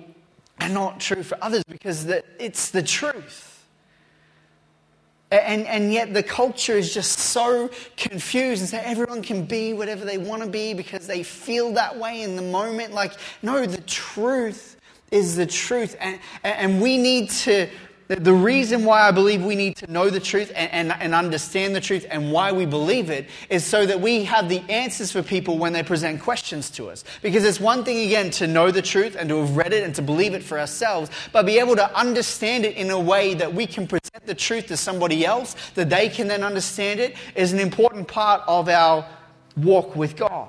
and 0.60 0.74
not 0.74 1.00
true 1.00 1.22
for 1.22 1.38
others 1.42 1.64
because 1.68 2.04
the, 2.06 2.22
it's 2.38 2.70
the 2.70 2.82
truth. 2.82 3.66
And, 5.30 5.66
and 5.66 5.92
yet 5.92 6.14
the 6.14 6.22
culture 6.22 6.76
is 6.76 6.94
just 6.94 7.18
so 7.18 7.70
confused 7.96 8.62
and 8.62 8.68
say 8.68 8.78
everyone 8.78 9.22
can 9.22 9.44
be 9.44 9.74
whatever 9.74 10.04
they 10.04 10.16
want 10.16 10.42
to 10.42 10.48
be 10.48 10.72
because 10.72 11.06
they 11.06 11.22
feel 11.22 11.72
that 11.74 11.98
way 11.98 12.22
in 12.22 12.36
the 12.36 12.42
moment. 12.42 12.94
Like, 12.94 13.12
no, 13.42 13.66
the 13.66 13.82
truth 13.82 14.77
is 15.10 15.36
the 15.36 15.46
truth. 15.46 15.96
And, 16.00 16.18
and 16.44 16.80
we 16.80 16.98
need 16.98 17.30
to, 17.30 17.68
the 18.08 18.32
reason 18.32 18.84
why 18.84 19.02
I 19.02 19.10
believe 19.10 19.44
we 19.44 19.54
need 19.54 19.76
to 19.76 19.90
know 19.90 20.08
the 20.08 20.20
truth 20.20 20.50
and, 20.54 20.90
and, 20.90 21.02
and, 21.02 21.14
understand 21.14 21.76
the 21.76 21.80
truth 21.80 22.06
and 22.10 22.32
why 22.32 22.52
we 22.52 22.64
believe 22.64 23.10
it 23.10 23.28
is 23.50 23.64
so 23.64 23.84
that 23.84 24.00
we 24.00 24.24
have 24.24 24.48
the 24.48 24.60
answers 24.70 25.12
for 25.12 25.22
people 25.22 25.58
when 25.58 25.74
they 25.74 25.82
present 25.82 26.22
questions 26.22 26.70
to 26.70 26.88
us. 26.88 27.04
Because 27.20 27.44
it's 27.44 27.60
one 27.60 27.84
thing, 27.84 28.06
again, 28.06 28.30
to 28.32 28.46
know 28.46 28.70
the 28.70 28.80
truth 28.80 29.14
and 29.18 29.28
to 29.28 29.40
have 29.40 29.56
read 29.56 29.74
it 29.74 29.84
and 29.84 29.94
to 29.94 30.02
believe 30.02 30.32
it 30.32 30.42
for 30.42 30.58
ourselves, 30.58 31.10
but 31.32 31.44
be 31.44 31.58
able 31.58 31.76
to 31.76 31.98
understand 31.98 32.64
it 32.64 32.76
in 32.76 32.90
a 32.90 32.98
way 32.98 33.34
that 33.34 33.52
we 33.52 33.66
can 33.66 33.86
present 33.86 34.24
the 34.24 34.34
truth 34.34 34.66
to 34.68 34.76
somebody 34.76 35.26
else, 35.26 35.54
that 35.74 35.90
they 35.90 36.08
can 36.08 36.28
then 36.28 36.42
understand 36.42 37.00
it, 37.00 37.14
is 37.34 37.52
an 37.52 37.60
important 37.60 38.08
part 38.08 38.42
of 38.46 38.70
our 38.70 39.06
walk 39.56 39.94
with 39.96 40.16
God. 40.16 40.48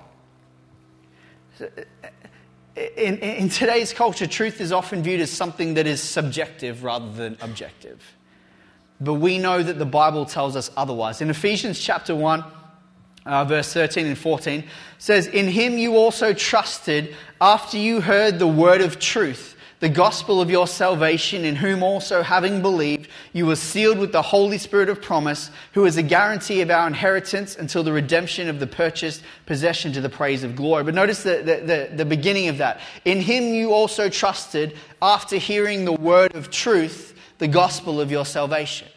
In, 2.95 3.17
in 3.17 3.49
today's 3.49 3.93
culture, 3.93 4.27
truth 4.27 4.61
is 4.61 4.71
often 4.71 5.03
viewed 5.03 5.19
as 5.19 5.29
something 5.29 5.73
that 5.73 5.87
is 5.87 6.01
subjective 6.01 6.83
rather 6.83 7.11
than 7.11 7.37
objective. 7.41 8.01
But 9.01 9.15
we 9.15 9.37
know 9.37 9.61
that 9.61 9.77
the 9.79 9.85
Bible 9.85 10.25
tells 10.25 10.55
us 10.55 10.71
otherwise. 10.77 11.21
In 11.21 11.29
Ephesians 11.29 11.79
chapter 11.79 12.15
1, 12.15 12.43
uh, 13.25 13.45
verse 13.45 13.73
13 13.73 14.05
and 14.05 14.17
14, 14.17 14.63
says, 14.97 15.27
In 15.27 15.47
him 15.47 15.77
you 15.77 15.97
also 15.97 16.33
trusted 16.33 17.15
after 17.39 17.77
you 17.77 18.01
heard 18.01 18.39
the 18.39 18.47
word 18.47 18.81
of 18.81 18.99
truth 18.99 19.55
the 19.79 19.89
gospel 19.89 20.41
of 20.41 20.49
your 20.49 20.67
salvation, 20.67 21.45
in 21.45 21.55
whom 21.55 21.83
also, 21.83 22.21
having 22.21 22.61
believed, 22.61 23.09
you 23.31 23.45
were 23.45 23.55
sealed 23.55 23.97
with 23.97 24.11
the 24.11 24.21
Holy 24.21 24.57
Spirit 24.57 24.89
of 24.89 25.01
promise, 25.01 25.51
who 25.73 25.85
is 25.85 25.95
a 25.95 26.03
guarantee 26.03 26.59
of 26.59 26.69
our 26.69 26.85
inheritance 26.85 27.55
until 27.55 27.81
the 27.81 27.93
redemption 27.93 28.49
of 28.49 28.59
the 28.59 28.67
purchased 28.67 29.23
possession 29.45 29.93
to 29.93 30.01
the 30.01 30.09
praise 30.09 30.43
of 30.43 30.55
glory. 30.55 30.83
But 30.83 30.95
notice 30.95 31.23
the, 31.23 31.37
the, 31.37 31.65
the, 31.65 31.95
the 31.95 32.05
beginning 32.05 32.49
of 32.49 32.57
that. 32.57 32.81
In 33.05 33.21
him 33.21 33.53
you 33.53 33.71
also 33.71 34.09
trusted 34.09 34.75
after 35.01 35.37
hearing 35.37 35.85
the 35.85 35.93
word 35.93 36.35
of 36.35 36.51
truth, 36.51 37.17
the 37.37 37.47
gospel 37.47 38.01
of 38.01 38.11
your 38.11 38.25
salvation. 38.25 38.89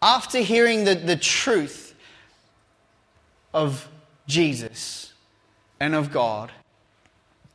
After 0.00 0.38
hearing 0.38 0.84
the, 0.84 0.94
the 0.94 1.16
truth 1.16 1.94
of 3.52 3.86
Jesus 4.26 5.12
and 5.80 5.94
of 5.94 6.10
God, 6.12 6.50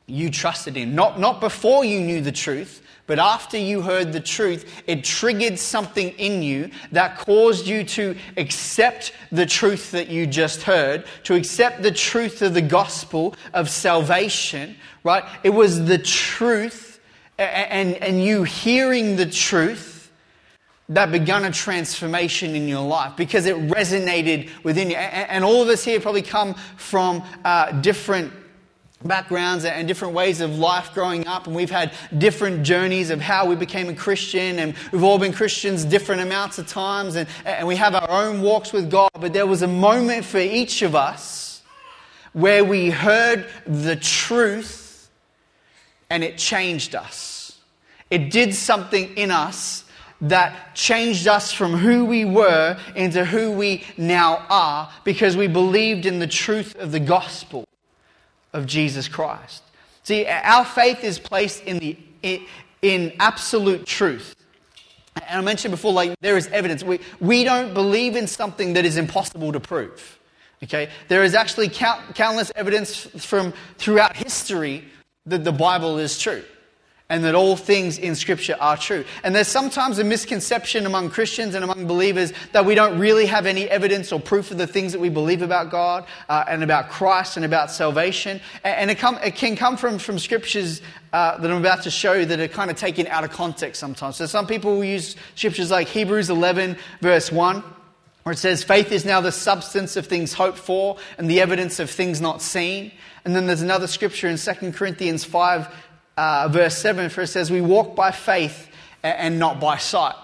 you 0.05 0.29
trusted 0.29 0.77
in. 0.77 0.95
Not, 0.95 1.19
not 1.19 1.39
before 1.39 1.85
you 1.85 1.99
knew 1.99 2.21
the 2.21 2.31
truth, 2.31 2.81
but 3.05 3.19
after 3.19 3.57
you 3.57 3.81
heard 3.81 4.13
the 4.13 4.19
truth, 4.19 4.83
it 4.87 5.03
triggered 5.03 5.59
something 5.59 6.09
in 6.11 6.41
you 6.41 6.71
that 6.91 7.17
caused 7.17 7.67
you 7.67 7.83
to 7.83 8.15
accept 8.37 9.13
the 9.31 9.45
truth 9.45 9.91
that 9.91 10.07
you 10.07 10.25
just 10.25 10.63
heard, 10.63 11.05
to 11.23 11.35
accept 11.35 11.83
the 11.83 11.91
truth 11.91 12.41
of 12.41 12.53
the 12.53 12.61
gospel 12.61 13.35
of 13.53 13.69
salvation, 13.69 14.75
right? 15.03 15.23
It 15.43 15.49
was 15.49 15.85
the 15.85 15.97
truth 15.97 16.93
and, 17.37 17.95
and 17.95 18.23
you 18.23 18.43
hearing 18.43 19.15
the 19.15 19.25
truth 19.25 20.11
that 20.89 21.11
began 21.11 21.45
a 21.45 21.51
transformation 21.51 22.55
in 22.55 22.67
your 22.67 22.85
life 22.85 23.15
because 23.15 23.45
it 23.45 23.55
resonated 23.55 24.49
within 24.63 24.89
you. 24.89 24.95
And 24.95 25.43
all 25.43 25.61
of 25.61 25.69
us 25.69 25.83
here 25.83 25.99
probably 25.99 26.21
come 26.21 26.53
from 26.77 27.23
uh, 27.43 27.71
different 27.81 28.31
backgrounds 29.03 29.65
and 29.65 29.87
different 29.87 30.13
ways 30.13 30.41
of 30.41 30.57
life 30.57 30.93
growing 30.93 31.27
up, 31.27 31.47
and 31.47 31.55
we've 31.55 31.71
had 31.71 31.93
different 32.17 32.63
journeys 32.63 33.09
of 33.09 33.21
how 33.21 33.45
we 33.45 33.55
became 33.55 33.89
a 33.89 33.95
Christian, 33.95 34.59
and 34.59 34.75
we've 34.91 35.03
all 35.03 35.19
been 35.19 35.33
Christians 35.33 35.85
different 35.85 36.21
amounts 36.21 36.57
of 36.57 36.67
times, 36.67 37.15
and, 37.15 37.27
and 37.45 37.67
we 37.67 37.75
have 37.75 37.95
our 37.95 38.09
own 38.09 38.41
walks 38.41 38.73
with 38.73 38.89
God. 38.89 39.09
But 39.19 39.33
there 39.33 39.47
was 39.47 39.61
a 39.61 39.67
moment 39.67 40.25
for 40.25 40.39
each 40.39 40.81
of 40.81 40.95
us 40.95 41.61
where 42.33 42.63
we 42.63 42.89
heard 42.89 43.45
the 43.65 43.95
truth 43.95 45.09
and 46.09 46.23
it 46.23 46.37
changed 46.37 46.95
us. 46.95 47.57
It 48.09 48.31
did 48.31 48.53
something 48.53 49.15
in 49.17 49.31
us 49.31 49.85
that 50.21 50.75
changed 50.75 51.27
us 51.27 51.51
from 51.51 51.73
who 51.73 52.05
we 52.05 52.23
were 52.23 52.77
into 52.95 53.25
who 53.25 53.51
we 53.51 53.83
now 53.97 54.45
are 54.49 54.89
because 55.03 55.35
we 55.35 55.47
believed 55.47 56.05
in 56.05 56.19
the 56.19 56.27
truth 56.27 56.75
of 56.75 56.91
the 56.91 56.99
gospel 56.99 57.65
of 58.53 58.65
Jesus 58.65 59.07
Christ. 59.07 59.63
See, 60.03 60.25
our 60.25 60.65
faith 60.65 61.03
is 61.03 61.19
placed 61.19 61.63
in, 61.63 61.79
the, 61.79 61.97
in 62.81 63.13
absolute 63.19 63.85
truth. 63.85 64.35
And 65.15 65.39
I 65.39 65.41
mentioned 65.41 65.71
before, 65.71 65.93
like, 65.93 66.15
there 66.21 66.37
is 66.37 66.47
evidence. 66.47 66.83
We, 66.83 66.99
we 67.19 67.43
don't 67.43 67.73
believe 67.73 68.15
in 68.15 68.27
something 68.27 68.73
that 68.73 68.85
is 68.85 68.97
impossible 68.97 69.51
to 69.51 69.59
prove. 69.59 70.19
Okay? 70.63 70.89
There 71.07 71.23
is 71.23 71.35
actually 71.35 71.69
count, 71.69 72.15
countless 72.15 72.51
evidence 72.55 73.05
from 73.25 73.53
throughout 73.77 74.15
history 74.15 74.85
that 75.25 75.43
the 75.43 75.51
Bible 75.51 75.97
is 75.97 76.17
true 76.17 76.43
and 77.13 77.23
that 77.23 77.35
all 77.35 77.55
things 77.55 77.99
in 77.99 78.15
Scripture 78.15 78.57
are 78.59 78.75
true. 78.75 79.05
And 79.23 79.35
there's 79.35 79.47
sometimes 79.47 79.99
a 79.99 80.03
misconception 80.03 80.87
among 80.87 81.11
Christians 81.11 81.53
and 81.53 81.63
among 81.63 81.85
believers 81.85 82.33
that 82.53 82.65
we 82.65 82.73
don't 82.73 82.97
really 82.97 83.27
have 83.27 83.45
any 83.45 83.69
evidence 83.69 84.11
or 84.11 84.19
proof 84.19 84.49
of 84.49 84.57
the 84.57 84.65
things 84.65 84.93
that 84.93 84.99
we 84.99 85.09
believe 85.09 85.43
about 85.43 85.69
God 85.69 86.07
uh, 86.27 86.43
and 86.47 86.63
about 86.63 86.89
Christ 86.89 87.37
and 87.37 87.45
about 87.45 87.69
salvation. 87.69 88.41
And 88.63 88.89
it, 88.89 88.97
come, 88.97 89.19
it 89.23 89.35
can 89.35 89.55
come 89.55 89.77
from, 89.77 89.99
from 89.99 90.17
Scriptures 90.17 90.81
uh, 91.13 91.37
that 91.37 91.51
I'm 91.51 91.59
about 91.59 91.83
to 91.83 91.91
show 91.91 92.13
you 92.13 92.25
that 92.25 92.39
are 92.39 92.47
kind 92.47 92.71
of 92.71 92.77
taken 92.77 93.05
out 93.05 93.23
of 93.23 93.29
context 93.29 93.79
sometimes. 93.79 94.15
So 94.15 94.25
some 94.25 94.47
people 94.47 94.77
will 94.77 94.83
use 94.83 95.15
Scriptures 95.35 95.69
like 95.69 95.89
Hebrews 95.89 96.31
11, 96.31 96.77
verse 96.99 97.31
1 97.31 97.63
where 98.23 98.31
it 98.31 98.37
says, 98.37 98.63
Faith 98.63 98.91
is 98.93 99.03
now 99.03 99.19
the 99.19 99.33
substance 99.33 99.97
of 99.97 100.07
things 100.07 100.31
hoped 100.31 100.57
for 100.57 100.97
and 101.17 101.29
the 101.29 101.41
evidence 101.41 101.79
of 101.79 101.89
things 101.89 102.21
not 102.21 102.41
seen. 102.41 102.89
And 103.25 103.35
then 103.35 103.47
there's 103.47 103.61
another 103.61 103.85
scripture 103.85 104.29
in 104.29 104.37
2 104.37 104.71
Corinthians 104.71 105.25
5, 105.25 105.67
uh, 106.17 106.47
verse 106.49 106.77
7, 106.77 107.09
for 107.09 107.21
it 107.21 107.27
says, 107.27 107.51
We 107.51 107.61
walk 107.61 107.95
by 107.95 108.11
faith 108.11 108.69
and 109.03 109.39
not 109.39 109.59
by 109.59 109.77
sight. 109.77 110.15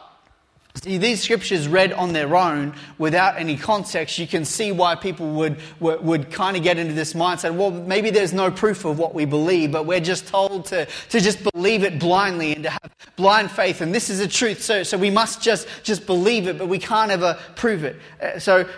See, 0.75 0.97
these 0.97 1.21
scriptures 1.21 1.67
read 1.67 1.91
on 1.91 2.13
their 2.13 2.35
own 2.35 2.73
without 2.97 3.37
any 3.37 3.57
context, 3.57 4.17
you 4.17 4.27
can 4.27 4.45
see 4.45 4.71
why 4.71 4.95
people 4.95 5.33
would, 5.33 5.57
would, 5.79 6.05
would, 6.05 6.31
kind 6.31 6.55
of 6.55 6.63
get 6.63 6.77
into 6.77 6.93
this 6.93 7.13
mindset. 7.13 7.55
Well, 7.55 7.71
maybe 7.71 8.11
there's 8.11 8.33
no 8.33 8.51
proof 8.51 8.85
of 8.85 8.97
what 8.97 9.13
we 9.13 9.25
believe, 9.25 9.71
but 9.71 9.85
we're 9.85 9.99
just 9.99 10.27
told 10.27 10.67
to, 10.67 10.85
to 10.85 11.19
just 11.19 11.43
believe 11.51 11.83
it 11.83 11.99
blindly 11.99 12.53
and 12.53 12.63
to 12.63 12.69
have 12.69 12.91
blind 13.15 13.51
faith. 13.51 13.81
And 13.81 13.93
this 13.93 14.09
is 14.09 14.19
the 14.19 14.27
truth, 14.27 14.61
so, 14.61 14.83
so 14.83 14.97
we 14.97 15.09
must 15.09 15.41
just, 15.41 15.67
just 15.83 16.05
believe 16.05 16.47
it, 16.47 16.57
but 16.57 16.67
we 16.67 16.79
can't 16.79 17.11
ever 17.11 17.37
prove 17.55 17.83
it. 17.83 17.97
Uh, 18.21 18.39
so 18.39 18.69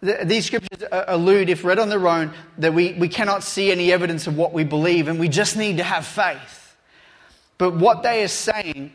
these 0.00 0.46
scriptures 0.46 0.86
allude, 0.90 1.50
if 1.50 1.64
read 1.64 1.78
on 1.78 1.88
their 1.88 2.06
own, 2.06 2.32
that 2.58 2.72
we, 2.72 2.92
we 2.94 3.08
cannot 3.08 3.42
see 3.42 3.72
any 3.72 3.92
evidence 3.92 4.26
of 4.26 4.36
what 4.36 4.52
we 4.52 4.64
believe 4.64 5.08
and 5.08 5.18
we 5.18 5.28
just 5.28 5.56
need 5.56 5.78
to 5.78 5.82
have 5.82 6.06
faith. 6.06 6.76
But 7.58 7.74
what 7.74 8.04
they 8.04 8.22
are 8.22 8.28
saying 8.28 8.92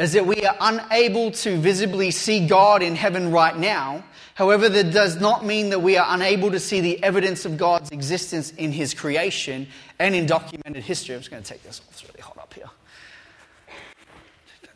is 0.00 0.14
that 0.14 0.26
we 0.26 0.44
are 0.44 0.56
unable 0.60 1.30
to 1.30 1.56
visibly 1.58 2.10
see 2.10 2.46
God 2.46 2.82
in 2.82 2.96
heaven 2.96 3.30
right 3.30 3.56
now. 3.56 4.02
However, 4.34 4.68
that 4.68 4.92
does 4.92 5.20
not 5.20 5.44
mean 5.44 5.70
that 5.70 5.80
we 5.80 5.98
are 5.98 6.06
unable 6.08 6.50
to 6.50 6.58
see 6.58 6.80
the 6.80 7.02
evidence 7.04 7.44
of 7.44 7.58
God's 7.58 7.90
existence 7.90 8.50
in 8.52 8.72
His 8.72 8.94
creation 8.94 9.68
and 9.98 10.14
in 10.14 10.26
documented 10.26 10.82
history. 10.82 11.14
I'm 11.14 11.20
just 11.20 11.30
going 11.30 11.42
to 11.42 11.48
take 11.48 11.62
this 11.62 11.80
off, 11.80 11.88
it's 11.92 12.02
really 12.08 12.22
hot 12.22 12.39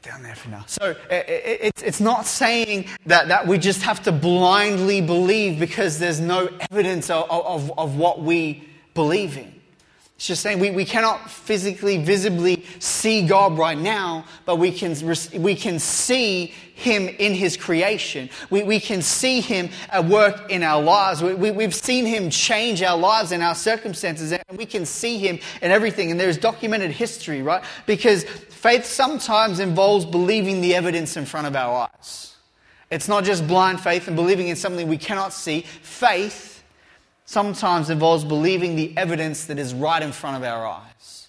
down 0.05 0.23
there 0.23 0.35
for 0.35 0.51
now. 0.51 0.65
So 0.67 0.95
it's, 1.11 2.01
not 2.01 2.27
saying 2.27 2.87
that, 3.07 3.29
that 3.29 3.47
we 3.47 3.59
just 3.59 3.83
have 3.83 4.03
to 4.03 4.13
blindly 4.13 5.01
believe 5.01 5.59
because 5.59 5.99
there's 5.99 6.21
no 6.21 6.49
evidence 6.71 7.09
of, 7.11 7.79
of 7.79 7.97
what 7.97 8.23
we 8.23 8.69
believe 8.95 9.37
in. 9.37 9.54
It's 10.17 10.29
just 10.29 10.43
saying 10.43 10.61
we, 10.61 10.71
we 10.71 10.85
cannot 10.85 11.29
physically, 11.29 11.99
visibly 11.99 12.65
see 12.79 13.27
God 13.27 13.59
right 13.59 13.77
now, 13.77 14.25
but 14.45 14.57
we 14.57 14.71
can, 14.71 14.95
we 15.43 15.57
can 15.57 15.81
see 15.81 16.47
Him 16.77 17.09
in 17.09 17.35
His 17.35 17.57
creation. 17.57 18.31
We, 18.49 18.63
we 18.63 18.79
can 18.79 19.03
see 19.03 19.41
Him 19.41 19.71
at 19.91 20.05
work 20.05 20.53
in 20.53 20.63
our 20.63 20.81
lives. 20.81 21.21
We, 21.21 21.35
we, 21.35 21.51
we've 21.51 21.75
seen 21.75 22.07
Him 22.07 22.31
change 22.31 22.81
our 22.81 22.97
lives 22.97 23.33
and 23.33 23.43
our 23.43 23.57
circumstances, 23.57 24.31
and 24.31 24.43
we 24.57 24.67
can 24.67 24.87
see 24.87 25.19
Him 25.19 25.41
in 25.61 25.73
everything. 25.73 26.13
And 26.13 26.21
there's 26.21 26.39
documented 26.39 26.93
history, 26.93 27.43
right? 27.43 27.65
Because 27.85 28.23
faith 28.23 28.85
sometimes 28.85 29.59
involves 29.59 30.05
believing 30.05 30.61
the 30.61 30.77
evidence 30.77 31.17
in 31.17 31.27
front 31.27 31.49
of 31.49 31.57
our 31.57 31.89
eyes. 31.93 32.37
It's 32.89 33.09
not 33.09 33.25
just 33.25 33.49
blind 33.49 33.81
faith 33.81 34.07
and 34.07 34.15
believing 34.15 34.47
in 34.47 34.55
something 34.55 34.87
we 34.87 34.99
cannot 34.99 35.33
see. 35.33 35.63
Faith 35.63 36.54
sometimes 37.25 37.91
involves 37.91 38.25
believing 38.25 38.77
the 38.77 38.97
evidence 38.97 39.47
that 39.47 39.59
is 39.59 39.75
right 39.75 40.03
in 40.03 40.13
front 40.13 40.37
of 40.37 40.43
our 40.43 40.67
eyes 40.67 41.29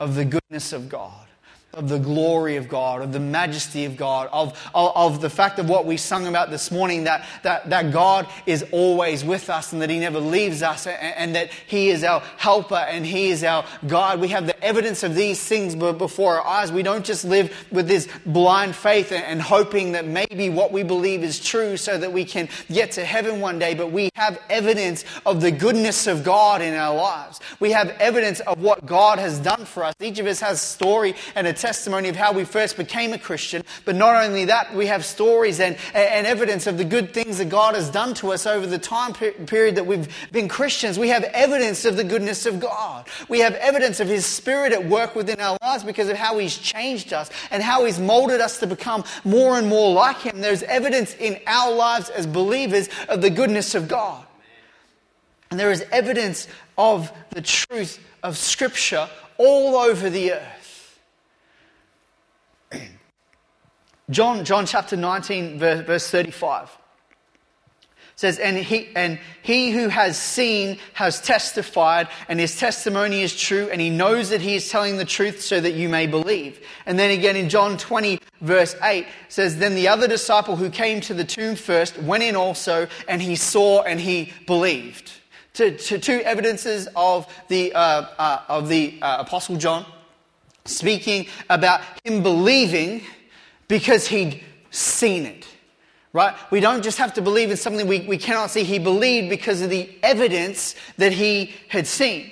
of 0.00 0.14
the 0.14 0.24
goodness 0.24 0.72
of 0.72 0.88
God 0.88 1.26
of 1.76 1.88
the 1.88 1.98
glory 1.98 2.56
of 2.56 2.68
God, 2.68 3.02
of 3.02 3.12
the 3.12 3.20
majesty 3.20 3.84
of 3.84 3.96
God, 3.96 4.28
of, 4.32 4.58
of, 4.74 4.92
of, 4.94 5.20
the 5.20 5.30
fact 5.30 5.58
of 5.58 5.68
what 5.68 5.86
we 5.86 5.96
sung 5.96 6.26
about 6.26 6.50
this 6.50 6.70
morning 6.70 7.04
that, 7.04 7.26
that, 7.42 7.68
that 7.70 7.92
God 7.92 8.26
is 8.46 8.64
always 8.72 9.24
with 9.24 9.50
us 9.50 9.72
and 9.72 9.82
that 9.82 9.90
He 9.90 9.98
never 9.98 10.20
leaves 10.20 10.62
us 10.62 10.86
and, 10.86 10.96
and 10.96 11.34
that 11.34 11.50
He 11.66 11.90
is 11.90 12.04
our 12.04 12.20
helper 12.36 12.74
and 12.74 13.04
He 13.04 13.30
is 13.30 13.42
our 13.44 13.64
God. 13.86 14.20
We 14.20 14.28
have 14.28 14.46
the 14.46 14.64
evidence 14.64 15.02
of 15.02 15.14
these 15.14 15.42
things 15.42 15.74
before 15.74 16.40
our 16.40 16.46
eyes. 16.46 16.70
We 16.70 16.82
don't 16.82 17.04
just 17.04 17.24
live 17.24 17.66
with 17.70 17.88
this 17.88 18.08
blind 18.24 18.76
faith 18.76 19.12
and, 19.12 19.24
and 19.24 19.42
hoping 19.42 19.92
that 19.92 20.06
maybe 20.06 20.50
what 20.50 20.72
we 20.72 20.82
believe 20.82 21.22
is 21.22 21.40
true 21.40 21.76
so 21.76 21.98
that 21.98 22.12
we 22.12 22.24
can 22.24 22.48
get 22.70 22.92
to 22.92 23.04
heaven 23.04 23.40
one 23.40 23.58
day, 23.58 23.74
but 23.74 23.90
we 23.90 24.10
have 24.14 24.40
evidence 24.48 25.04
of 25.26 25.40
the 25.40 25.50
goodness 25.50 26.06
of 26.06 26.24
God 26.24 26.62
in 26.62 26.74
our 26.74 26.94
lives. 26.94 27.40
We 27.60 27.72
have 27.72 27.88
evidence 28.00 28.40
of 28.40 28.60
what 28.62 28.86
God 28.86 29.18
has 29.18 29.38
done 29.38 29.64
for 29.64 29.84
us. 29.84 29.94
Each 30.00 30.18
of 30.18 30.26
us 30.26 30.40
has 30.40 30.60
story 30.60 31.14
and 31.34 31.46
a 31.46 31.52
testimony 31.64 32.10
of 32.10 32.16
how 32.16 32.30
we 32.30 32.44
first 32.44 32.76
became 32.76 33.14
a 33.14 33.18
Christian. 33.18 33.64
But 33.86 33.94
not 33.94 34.22
only 34.22 34.44
that, 34.44 34.74
we 34.74 34.86
have 34.88 35.02
stories 35.02 35.60
and, 35.60 35.78
and 35.94 36.26
evidence 36.26 36.66
of 36.66 36.76
the 36.76 36.84
good 36.84 37.14
things 37.14 37.38
that 37.38 37.48
God 37.48 37.74
has 37.74 37.88
done 37.88 38.12
to 38.16 38.34
us 38.34 38.46
over 38.46 38.66
the 38.66 38.78
time 38.78 39.14
period 39.14 39.76
that 39.76 39.86
we've 39.86 40.06
been 40.30 40.46
Christians. 40.46 40.98
We 40.98 41.08
have 41.08 41.24
evidence 41.24 41.86
of 41.86 41.96
the 41.96 42.04
goodness 42.04 42.44
of 42.44 42.60
God. 42.60 43.08
We 43.30 43.40
have 43.40 43.54
evidence 43.54 43.98
of 43.98 44.08
His 44.08 44.26
Spirit 44.26 44.74
at 44.74 44.86
work 44.86 45.14
within 45.14 45.40
our 45.40 45.56
lives 45.62 45.84
because 45.84 46.10
of 46.10 46.18
how 46.18 46.36
He's 46.36 46.58
changed 46.58 47.14
us 47.14 47.30
and 47.50 47.62
how 47.62 47.86
He's 47.86 47.98
molded 47.98 48.42
us 48.42 48.60
to 48.60 48.66
become 48.66 49.02
more 49.24 49.56
and 49.56 49.66
more 49.66 49.90
like 49.94 50.18
Him. 50.18 50.42
There's 50.42 50.64
evidence 50.64 51.14
in 51.14 51.40
our 51.46 51.72
lives 51.72 52.10
as 52.10 52.26
believers 52.26 52.90
of 53.08 53.22
the 53.22 53.30
goodness 53.30 53.74
of 53.74 53.88
God. 53.88 54.22
And 55.50 55.58
there 55.58 55.70
is 55.70 55.82
evidence 55.90 56.46
of 56.76 57.10
the 57.30 57.40
truth 57.40 57.98
of 58.22 58.36
Scripture 58.36 59.08
all 59.38 59.76
over 59.76 60.10
the 60.10 60.32
earth. 60.34 60.63
John, 64.10 64.44
John 64.44 64.66
chapter 64.66 64.96
19, 64.96 65.58
verse, 65.58 65.86
verse 65.86 66.10
35 66.10 66.70
says, 68.16 68.38
and 68.38 68.56
he, 68.56 68.88
and 68.94 69.18
he 69.42 69.70
who 69.70 69.88
has 69.88 70.16
seen 70.16 70.78
has 70.92 71.20
testified, 71.20 72.08
and 72.28 72.38
his 72.38 72.56
testimony 72.56 73.22
is 73.22 73.36
true, 73.36 73.68
and 73.72 73.80
he 73.80 73.90
knows 73.90 74.30
that 74.30 74.40
he 74.40 74.54
is 74.54 74.68
telling 74.68 74.96
the 74.96 75.04
truth 75.04 75.40
so 75.40 75.60
that 75.60 75.72
you 75.72 75.88
may 75.88 76.06
believe. 76.06 76.64
And 76.86 76.98
then 76.98 77.10
again 77.10 77.36
in 77.36 77.48
John 77.48 77.76
20, 77.76 78.20
verse 78.40 78.76
8, 78.82 79.06
says, 79.28 79.58
Then 79.58 79.74
the 79.74 79.88
other 79.88 80.06
disciple 80.06 80.56
who 80.56 80.70
came 80.70 81.00
to 81.02 81.14
the 81.14 81.24
tomb 81.24 81.56
first 81.56 81.98
went 81.98 82.22
in 82.22 82.36
also, 82.36 82.86
and 83.08 83.20
he 83.20 83.36
saw 83.36 83.82
and 83.82 83.98
he 83.98 84.32
believed. 84.46 85.10
To, 85.54 85.76
to 85.76 85.98
two 85.98 86.20
evidences 86.24 86.88
of 86.96 87.32
the, 87.48 87.72
uh, 87.74 88.06
uh, 88.18 88.42
of 88.48 88.68
the 88.68 88.98
uh, 89.00 89.18
Apostle 89.20 89.56
John 89.56 89.86
speaking 90.64 91.26
about 91.50 91.80
him 92.04 92.22
believing 92.22 93.02
because 93.78 94.06
he'd 94.06 94.40
seen 94.70 95.26
it 95.26 95.46
right? 96.14 96.34
We 96.52 96.60
don't 96.60 96.82
just 96.82 96.96
have 96.98 97.12
to 97.14 97.22
believe 97.22 97.50
in 97.50 97.56
something 97.56 97.86
we, 97.86 98.00
we 98.02 98.16
cannot 98.16 98.50
see. 98.50 98.62
He 98.62 98.78
believed 98.78 99.28
because 99.28 99.60
of 99.60 99.68
the 99.68 99.90
evidence 100.02 100.76
that 100.96 101.12
he 101.12 101.52
had 101.68 101.86
seen. 101.86 102.30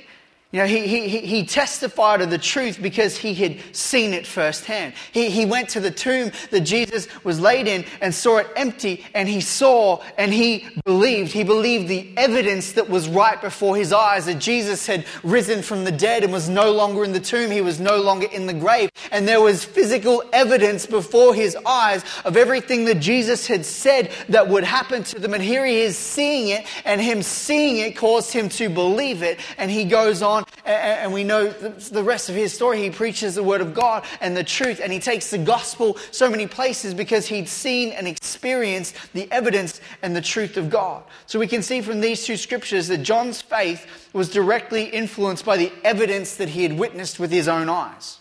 You 0.53 0.59
know, 0.59 0.67
he, 0.67 0.87
he, 0.87 1.21
he 1.21 1.47
testified 1.47 2.21
of 2.21 2.29
the 2.29 2.37
truth 2.37 2.79
because 2.81 3.17
he 3.17 3.33
had 3.33 3.57
seen 3.75 4.13
it 4.13 4.27
firsthand. 4.27 4.93
He, 5.11 5.31
he 5.31 5.47
went 5.47 5.71
to 5.71 5.81
the 5.81 5.91
tomb 5.91 6.31
that 6.51 6.61
Jesus 6.61 7.09
was 7.25 7.41
laid 7.41 7.67
in 7.67 7.87
and 8.03 8.15
saw 8.15 8.37
it 8.37 8.49
empty, 8.55 9.03
and 9.15 9.27
he 9.27 9.41
saw 9.41 10.03
and 10.19 10.31
he 10.31 10.69
believed. 10.85 11.33
He 11.33 11.43
believed 11.43 11.89
the 11.89 12.13
evidence 12.19 12.73
that 12.73 12.91
was 12.91 13.09
right 13.09 13.41
before 13.41 13.77
his 13.77 13.95
eyes 13.95 14.27
that 14.27 14.41
Jesus 14.41 14.87
had 14.87 15.07
risen 15.23 15.63
from 15.63 15.85
the 15.85 15.93
dead 15.93 16.23
and 16.23 16.35
was 16.35 16.51
no 16.51 16.71
longer 16.71 17.03
in 17.03 17.13
the 17.13 17.21
tomb. 17.21 17.51
He 17.51 17.63
was 17.63 17.81
no 17.81 18.03
longer 18.03 18.27
in 18.31 18.47
the 18.47 18.53
grave. 18.53 18.91
And 19.11 19.27
there 19.27 19.41
was 19.41 19.65
physical 19.65 20.23
evidence 20.35 20.85
before 20.85 21.35
his 21.35 21.57
eyes 21.65 22.05
of 22.27 22.37
everything 22.37 22.85
that 22.85 23.01
Jesus 23.01 23.47
had 23.47 23.65
said 23.65 24.11
that 24.29 24.49
would 24.49 24.65
happen 24.65 25.03
to 25.05 25.19
them. 25.19 25.33
And 25.33 25.43
here 25.43 25.65
he 25.65 25.81
is 25.81 25.97
seeing 25.97 26.49
it, 26.49 26.67
and 26.85 27.01
him 27.01 27.23
seeing 27.23 27.79
it 27.79 27.97
caused 27.97 28.33
him 28.33 28.51
to 28.51 28.69
believe 28.69 29.23
it. 29.23 29.41
And 29.57 29.71
he 29.71 29.87
goes 29.87 30.21
on 30.43 30.53
and 30.65 31.13
we 31.13 31.25
know 31.25 31.49
the 31.49 32.03
rest 32.03 32.29
of 32.29 32.35
his 32.35 32.53
story. 32.53 32.83
He 32.83 32.91
preaches 32.91 33.35
the 33.35 33.43
word 33.43 33.61
of 33.61 33.75
God 33.75 34.05
and 34.21 34.37
the 34.37 34.45
truth, 34.45 34.81
and 34.83 34.93
he 34.93 34.99
takes 34.99 35.31
the 35.31 35.39
gospel 35.39 35.97
so 36.11 36.31
many 36.31 36.47
places 36.47 36.95
because 36.95 37.27
he'd 37.27 37.49
seen 37.49 37.91
and 37.91 38.07
experienced 38.07 38.95
the 39.13 39.31
evidence 39.33 39.81
and 40.03 40.15
the 40.15 40.21
truth 40.21 40.57
of 40.57 40.71
God. 40.71 41.03
So 41.27 41.39
we 41.39 41.47
can 41.47 41.63
see 41.63 41.81
from 41.81 42.01
these 42.01 42.25
two 42.25 42.37
scriptures 42.37 42.89
that 42.89 42.99
John's 42.99 43.43
faith 43.43 43.87
was 44.13 44.29
directly 44.29 44.85
influenced 44.85 45.45
by 45.45 45.57
the 45.57 45.73
evidence 45.85 46.37
that 46.37 46.51
he 46.51 46.63
had 46.63 46.79
witnessed 46.79 47.19
with 47.19 47.31
his 47.31 47.49
own 47.49 47.69
eyes. 47.69 48.19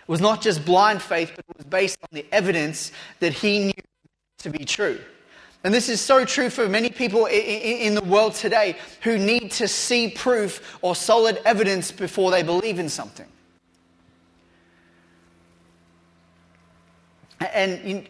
It 0.00 0.08
was 0.08 0.20
not 0.20 0.42
just 0.42 0.64
blind 0.64 1.02
faith, 1.02 1.32
but 1.36 1.44
it 1.48 1.56
was 1.58 1.66
based 1.66 1.98
on 2.02 2.08
the 2.12 2.26
evidence 2.32 2.92
that 3.20 3.32
he 3.32 3.66
knew 3.66 3.72
to 4.38 4.50
be 4.50 4.64
true. 4.64 4.98
And 5.64 5.72
this 5.72 5.88
is 5.88 6.00
so 6.00 6.24
true 6.24 6.50
for 6.50 6.68
many 6.68 6.90
people 6.90 7.26
in 7.26 7.94
the 7.94 8.02
world 8.02 8.34
today 8.34 8.76
who 9.02 9.16
need 9.18 9.52
to 9.52 9.68
see 9.68 10.08
proof 10.08 10.78
or 10.82 10.96
solid 10.96 11.40
evidence 11.44 11.92
before 11.92 12.30
they 12.30 12.42
believe 12.42 12.78
in 12.78 12.88
something. 12.88 13.26
And 17.40 18.08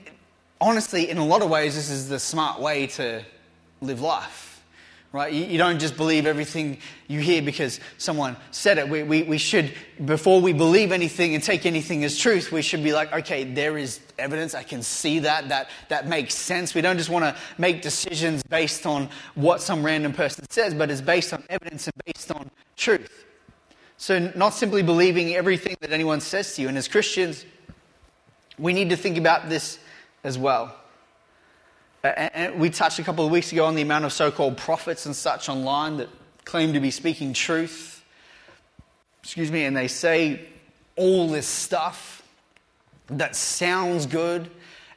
honestly, 0.61 1.11
in 1.11 1.19
a 1.19 1.27
lot 1.27 1.43
of 1.43 1.51
ways, 1.51 1.75
this 1.75 1.91
is 1.91 2.09
the 2.09 2.19
smart 2.19 2.61
way 2.61 2.87
to 2.89 3.23
live 3.81 4.01
life 4.01 4.52
right? 5.13 5.33
You, 5.33 5.45
you, 5.45 5.59
don't 5.59 5.79
just 5.79 5.97
believe 5.97 6.27
everything 6.27 6.79
you 7.07 7.21
hear 7.21 7.43
because 7.43 7.81
someone 7.99 8.37
said 8.51 8.79
it. 8.79 8.89
We, 8.89 9.03
we, 9.03 9.23
we 9.25 9.39
should, 9.39 9.73
before 10.05 10.41
we 10.41 10.53
believe 10.53 10.91
anything 10.91 11.35
and 11.35 11.45
take 11.45 11.67
anything 11.67 12.03
as 12.05 12.17
truth, 12.17 12.51
we 12.51 12.63
should 12.63 12.83
be 12.83 12.93
like, 12.93 13.13
okay, 13.13 13.45
there 13.45 13.77
is 13.77 14.01
evidence. 14.19 14.55
I 14.55 14.63
can 14.63 14.83
see 14.83 15.21
that. 15.21 15.51
That, 15.51 15.69
that 15.89 16.09
makes 16.09 16.35
sense. 16.35 16.75
We 16.75 16.81
don't 16.81 16.97
just 16.97 17.11
want 17.11 17.25
to 17.25 17.37
make 17.59 17.83
decisions 17.83 18.43
based 18.43 18.87
on 18.87 19.11
what 19.35 19.61
some 19.61 19.85
random 19.85 20.13
person 20.13 20.47
says, 20.51 20.73
but 20.73 20.91
it's 20.91 21.03
based 21.03 21.33
on 21.33 21.45
evidence 21.51 21.87
and 21.87 21.95
based 22.07 22.33
on 22.33 22.51
truth. 22.77 23.27
So, 23.99 24.33
not 24.35 24.55
simply 24.55 24.83
believing 24.83 25.35
everything 25.35 25.77
that 25.81 25.93
anyone 25.93 26.21
says 26.21 26.57
to 26.57 26.63
you. 26.63 26.69
And 26.69 26.77
as 26.77 26.89
Christians, 26.89 27.45
we 28.59 28.73
need 28.73 28.91
to 28.91 28.97
think 28.97 29.17
about 29.17 29.49
this 29.49 29.79
as 30.25 30.37
well. 30.37 30.75
And 32.03 32.59
we 32.59 32.71
touched 32.71 32.99
a 32.99 33.05
couple 33.05 33.25
of 33.25 33.31
weeks 33.31 33.53
ago 33.53 33.65
on 33.65 33.77
the 33.77 33.83
amount 33.83 34.05
of 34.05 34.13
so 34.13 34.31
called 34.33 34.57
prophets 34.57 35.07
and 35.07 35.15
such 35.15 35.49
online 35.49 35.99
that 35.99 36.09
claim 36.45 36.73
to 36.73 36.81
be 36.81 36.91
speaking 36.91 37.33
truth. 37.33 38.05
Excuse 39.23 39.53
me, 39.53 39.65
and 39.65 39.77
they 39.77 39.87
say 39.87 40.41
all 40.97 41.29
this 41.29 41.47
stuff 41.47 42.23
that 43.07 43.37
sounds 43.37 44.07
good 44.07 44.51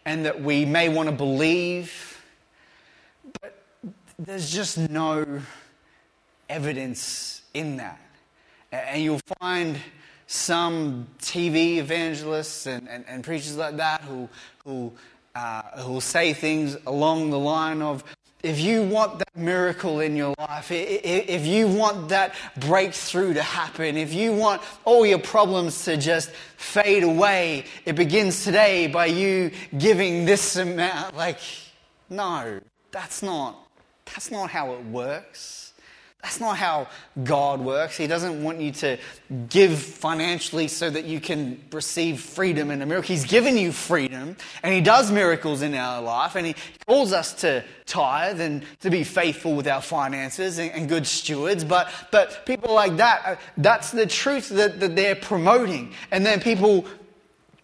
and 0.05 0.25
that 0.25 0.41
we 0.41 0.65
may 0.65 0.89
want 0.89 1.09
to 1.09 1.15
believe, 1.15 2.23
but 3.41 3.61
there's 4.17 4.51
just 4.51 4.77
no 4.77 5.41
evidence 6.49 7.43
in 7.53 7.77
that. 7.77 7.99
And 8.71 9.01
you'll 9.03 9.21
find 9.39 9.77
some 10.27 11.07
TV 11.19 11.77
evangelists 11.77 12.65
and, 12.65 12.89
and, 12.89 13.05
and 13.07 13.23
preachers 13.23 13.57
like 13.57 13.77
that 13.77 14.01
who, 14.01 14.27
who 14.63 14.91
uh, 15.35 15.61
who'll 15.81 16.01
say 16.01 16.33
things 16.33 16.77
along 16.87 17.29
the 17.29 17.39
line 17.39 17.81
of, 17.81 18.03
if 18.41 18.59
you 18.59 18.83
want 18.83 19.17
that 19.19 19.35
miracle 19.35 19.99
in 20.01 20.15
your 20.15 20.35
life, 20.37 20.71
if 20.71 21.47
you 21.47 21.67
want 21.67 22.09
that 22.09 22.35
breakthrough 22.57 23.33
to 23.33 23.41
happen, 23.41 23.97
if 23.97 24.13
you 24.13 24.33
want 24.33 24.61
all 24.85 25.03
your 25.03 25.17
problems 25.17 25.83
to 25.85 25.97
just 25.97 26.29
fade 26.55 27.03
away, 27.03 27.65
it 27.85 27.93
begins 27.93 28.43
today 28.43 28.85
by 28.85 29.07
you 29.07 29.49
giving 29.77 30.25
this 30.25 30.57
amount. 30.57 31.17
Like, 31.17 31.39
no, 32.07 32.59
that's 32.91 33.23
not, 33.23 33.57
that's 34.05 34.29
not 34.29 34.51
how 34.51 34.73
it 34.73 34.85
works. 34.85 35.64
That's 36.25 36.39
not 36.39 36.57
how 36.57 36.87
God 37.23 37.61
works. 37.61 37.97
He 37.97 38.07
doesn't 38.07 38.43
want 38.43 38.59
you 38.59 38.71
to 38.71 38.97
give 39.47 39.77
financially 39.77 40.67
so 40.67 40.89
that 40.89 41.05
you 41.05 41.21
can 41.21 41.63
receive 41.71 42.19
freedom 42.19 42.71
and 42.71 42.81
a 42.81 42.85
miracle. 42.87 43.09
He's 43.09 43.25
given 43.25 43.59
you 43.59 43.71
freedom, 43.71 44.35
and 44.63 44.73
He 44.73 44.81
does 44.81 45.11
miracles 45.11 45.61
in 45.61 45.75
our 45.75 46.01
life, 46.01 46.35
and 46.35 46.47
He 46.47 46.55
calls 46.87 47.13
us 47.13 47.35
to 47.41 47.63
tithe 47.85 48.41
and 48.41 48.63
to 48.79 48.89
be 48.89 49.03
faithful 49.03 49.55
with 49.55 49.67
our 49.67 49.83
finances 49.83 50.57
and, 50.57 50.71
and 50.71 50.89
good 50.89 51.05
stewards. 51.05 51.63
But, 51.63 51.91
but 52.09 52.43
people 52.47 52.73
like 52.73 52.97
that, 52.97 53.21
uh, 53.23 53.35
that's 53.57 53.91
the 53.91 54.07
truth 54.07 54.49
that, 54.49 54.79
that 54.79 54.95
they're 54.95 55.15
promoting. 55.15 55.93
And 56.09 56.25
then 56.25 56.39
people, 56.41 56.87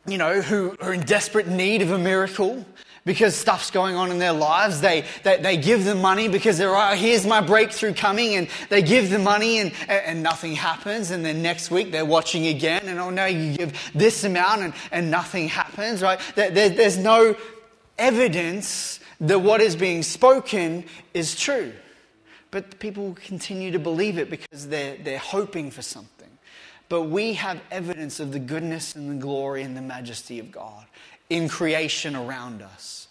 you 0.06 0.20
know, 0.20 0.40
who 0.40 0.76
are 0.82 0.94
in 0.94 1.02
desperate 1.02 1.48
need 1.48 1.82
of 1.82 1.90
a 1.90 1.98
miracle, 1.98 2.64
because 3.06 3.36
stuff's 3.36 3.72
going 3.72 3.96
on 3.96 4.12
in 4.12 4.20
their 4.20 4.34
lives. 4.34 4.82
They, 4.82 5.06
they, 5.24 5.38
they 5.38 5.58
give 5.58 5.86
them 5.86 6.02
money 6.02 6.28
because 6.28 6.58
they're, 6.58 6.76
oh, 6.76 6.96
here's 6.96 7.26
my 7.26 7.42
breakthrough 7.42 7.94
coming. 7.94 8.36
And 8.36 8.48
they 8.70 8.82
give 8.82 9.10
the 9.10 9.20
money 9.20 9.60
and, 9.60 9.72
and 9.88 10.22
nothing 10.22 10.54
happens. 10.54 11.12
And 11.12 11.26
then 11.26 11.42
next 11.42 11.72
week 11.72 11.92
they're 11.92 12.06
watching 12.06 12.48
again. 12.48 12.84
And 12.86 13.00
oh 13.00 13.10
no, 13.10 13.26
you 13.26 13.58
give 13.58 13.92
this 13.94 14.24
amount 14.24 14.62
and, 14.62 14.74
and 14.92 15.10
nothing 15.10 15.48
happens, 15.48 16.02
right? 16.02 16.20
There, 16.36 16.52
there, 16.52 16.70
there's 16.70 16.98
no 16.98 17.36
evidence 17.98 19.00
that 19.20 19.40
what 19.40 19.62
is 19.62 19.76
being 19.76 20.04
spoken 20.04 20.86
is 21.14 21.36
true. 21.36 21.74
But 22.52 22.80
people 22.80 23.16
continue 23.26 23.72
to 23.72 23.80
believe 23.80 24.18
it 24.18 24.30
because 24.30 24.68
they're, 24.68 24.98
they're 24.98 25.18
hoping 25.18 25.72
for 25.72 25.82
something. 25.82 26.28
But 26.90 27.04
we 27.04 27.34
have 27.34 27.62
evidence 27.72 28.20
of 28.20 28.34
the 28.34 28.40
goodness 28.40 28.96
and 28.96 29.10
the 29.10 29.16
glory 29.16 29.64
and 29.64 29.78
the 29.78 29.82
majesty 29.82 30.40
of 30.40 30.52
God 30.52 30.86
in 31.32 31.48
creation 31.48 32.14
around 32.14 32.62
us. 32.62 33.08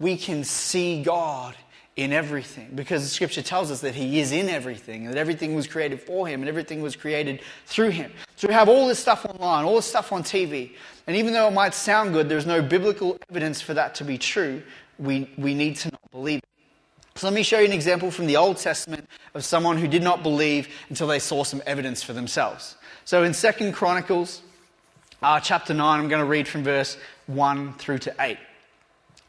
We 0.00 0.16
can 0.16 0.44
see 0.44 1.02
God 1.02 1.54
in 1.94 2.10
everything 2.10 2.70
because 2.74 3.02
the 3.02 3.08
scripture 3.08 3.42
tells 3.42 3.70
us 3.70 3.82
that 3.82 3.94
He 3.94 4.18
is 4.18 4.32
in 4.32 4.48
everything, 4.48 5.04
and 5.04 5.14
that 5.14 5.20
everything 5.20 5.54
was 5.54 5.66
created 5.66 6.00
for 6.00 6.26
Him 6.26 6.40
and 6.40 6.48
everything 6.48 6.80
was 6.80 6.96
created 6.96 7.42
through 7.66 7.90
Him. 7.90 8.10
So 8.36 8.48
we 8.48 8.54
have 8.54 8.70
all 8.70 8.88
this 8.88 8.98
stuff 8.98 9.26
online, 9.26 9.66
all 9.66 9.76
this 9.76 9.84
stuff 9.84 10.10
on 10.10 10.22
TV, 10.22 10.72
and 11.06 11.14
even 11.14 11.34
though 11.34 11.48
it 11.48 11.52
might 11.52 11.74
sound 11.74 12.14
good, 12.14 12.30
there's 12.30 12.46
no 12.46 12.62
biblical 12.62 13.18
evidence 13.28 13.60
for 13.60 13.74
that 13.74 13.94
to 13.96 14.04
be 14.04 14.16
true. 14.16 14.62
We, 14.98 15.30
we 15.36 15.52
need 15.52 15.76
to 15.76 15.90
not 15.90 16.10
believe 16.10 16.38
it. 16.38 16.44
So 17.16 17.26
let 17.26 17.34
me 17.34 17.42
show 17.42 17.58
you 17.58 17.66
an 17.66 17.72
example 17.72 18.10
from 18.10 18.26
the 18.26 18.38
Old 18.38 18.56
Testament 18.56 19.06
of 19.34 19.44
someone 19.44 19.76
who 19.76 19.86
did 19.86 20.02
not 20.02 20.22
believe 20.22 20.68
until 20.88 21.08
they 21.08 21.18
saw 21.18 21.44
some 21.44 21.60
evidence 21.66 22.02
for 22.02 22.14
themselves. 22.14 22.76
So 23.04 23.22
in 23.22 23.34
Second 23.34 23.72
Chronicles 23.74 24.40
uh, 25.22 25.40
chapter 25.40 25.74
9, 25.74 26.00
I'm 26.00 26.08
going 26.08 26.20
to 26.20 26.28
read 26.28 26.48
from 26.48 26.62
verse 26.62 26.96
1 27.26 27.74
through 27.74 27.98
to 27.98 28.14
8. 28.18 28.32
It 28.32 28.38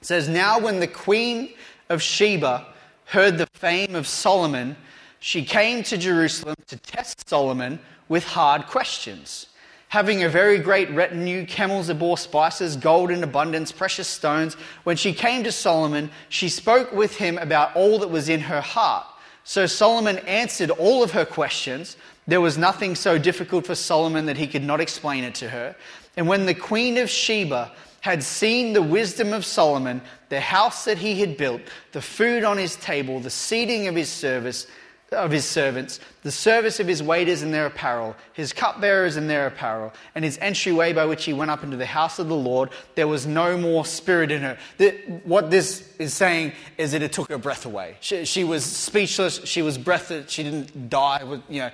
says, 0.01 0.27
Now 0.27 0.59
when 0.59 0.79
the 0.79 0.87
queen 0.87 1.53
of 1.89 2.01
Sheba 2.01 2.65
heard 3.05 3.37
the 3.37 3.47
fame 3.53 3.95
of 3.95 4.07
Solomon, 4.07 4.75
she 5.19 5.43
came 5.43 5.83
to 5.83 5.97
Jerusalem 5.97 6.55
to 6.67 6.77
test 6.77 7.27
Solomon 7.29 7.79
with 8.09 8.23
hard 8.23 8.67
questions. 8.67 9.47
Having 9.89 10.23
a 10.23 10.29
very 10.29 10.57
great 10.57 10.89
retinue, 10.91 11.45
camels 11.45 11.87
that 11.87 11.95
bore 11.95 12.17
spices, 12.17 12.77
gold 12.77 13.11
in 13.11 13.23
abundance, 13.23 13.73
precious 13.73 14.07
stones, 14.07 14.53
when 14.85 14.95
she 14.95 15.13
came 15.13 15.43
to 15.43 15.51
Solomon, 15.51 16.09
she 16.29 16.47
spoke 16.47 16.93
with 16.93 17.17
him 17.17 17.37
about 17.37 17.75
all 17.75 17.99
that 17.99 18.09
was 18.09 18.29
in 18.29 18.39
her 18.39 18.61
heart. 18.61 19.05
So 19.43 19.65
Solomon 19.65 20.19
answered 20.19 20.69
all 20.69 21.03
of 21.03 21.11
her 21.11 21.25
questions. 21.25 21.97
There 22.27 22.41
was 22.41 22.57
nothing 22.57 22.95
so 22.95 23.17
difficult 23.17 23.65
for 23.65 23.75
Solomon 23.75 24.27
that 24.27 24.37
he 24.37 24.47
could 24.47 24.63
not 24.63 24.81
explain 24.81 25.23
it 25.23 25.35
to 25.35 25.49
her. 25.49 25.75
And 26.15 26.27
when 26.27 26.45
the 26.45 26.53
queen 26.53 26.97
of 26.97 27.09
Sheba 27.09 27.71
had 28.01 28.23
seen 28.23 28.73
the 28.73 28.81
wisdom 28.81 29.33
of 29.33 29.45
Solomon, 29.45 30.01
the 30.29 30.39
house 30.39 30.85
that 30.85 30.97
he 30.97 31.19
had 31.19 31.37
built, 31.37 31.61
the 31.91 32.01
food 32.01 32.43
on 32.43 32.57
his 32.57 32.75
table, 32.75 33.19
the 33.19 33.29
seating 33.29 33.87
of 33.87 33.95
his 33.95 34.09
service, 34.09 34.67
of 35.11 35.29
his 35.29 35.43
servants, 35.43 35.99
the 36.23 36.31
service 36.31 36.79
of 36.79 36.87
his 36.87 37.03
waiters 37.03 37.41
and 37.41 37.53
their 37.53 37.65
apparel, 37.65 38.15
his 38.31 38.53
cupbearers 38.53 39.17
and 39.17 39.29
their 39.29 39.45
apparel, 39.45 39.91
and 40.15 40.23
his 40.23 40.37
entryway 40.37 40.93
by 40.93 41.05
which 41.05 41.25
he 41.25 41.33
went 41.33 41.51
up 41.51 41.65
into 41.65 41.75
the 41.75 41.85
house 41.85 42.17
of 42.17 42.29
the 42.29 42.35
Lord, 42.35 42.69
there 42.95 43.09
was 43.09 43.27
no 43.27 43.57
more 43.57 43.83
spirit 43.83 44.31
in 44.31 44.41
her. 44.41 44.57
The, 44.77 44.91
what 45.25 45.51
this 45.51 45.85
is 45.99 46.13
saying 46.13 46.53
is 46.77 46.93
that 46.93 47.01
it 47.01 47.11
took 47.11 47.29
her 47.29 47.37
breath 47.37 47.65
away. 47.65 47.97
She, 47.99 48.23
she 48.23 48.45
was 48.45 48.63
speechless, 48.63 49.43
she 49.43 49.61
was 49.61 49.77
breathless, 49.77 50.31
she 50.31 50.43
didn't 50.43 50.89
die, 50.89 51.23
you 51.49 51.59
know, 51.59 51.71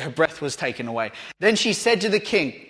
her 0.00 0.10
breath 0.10 0.40
was 0.40 0.56
taken 0.56 0.88
away. 0.88 1.12
Then 1.38 1.56
she 1.56 1.74
said 1.74 2.00
to 2.00 2.08
the 2.08 2.20
king, 2.20 2.69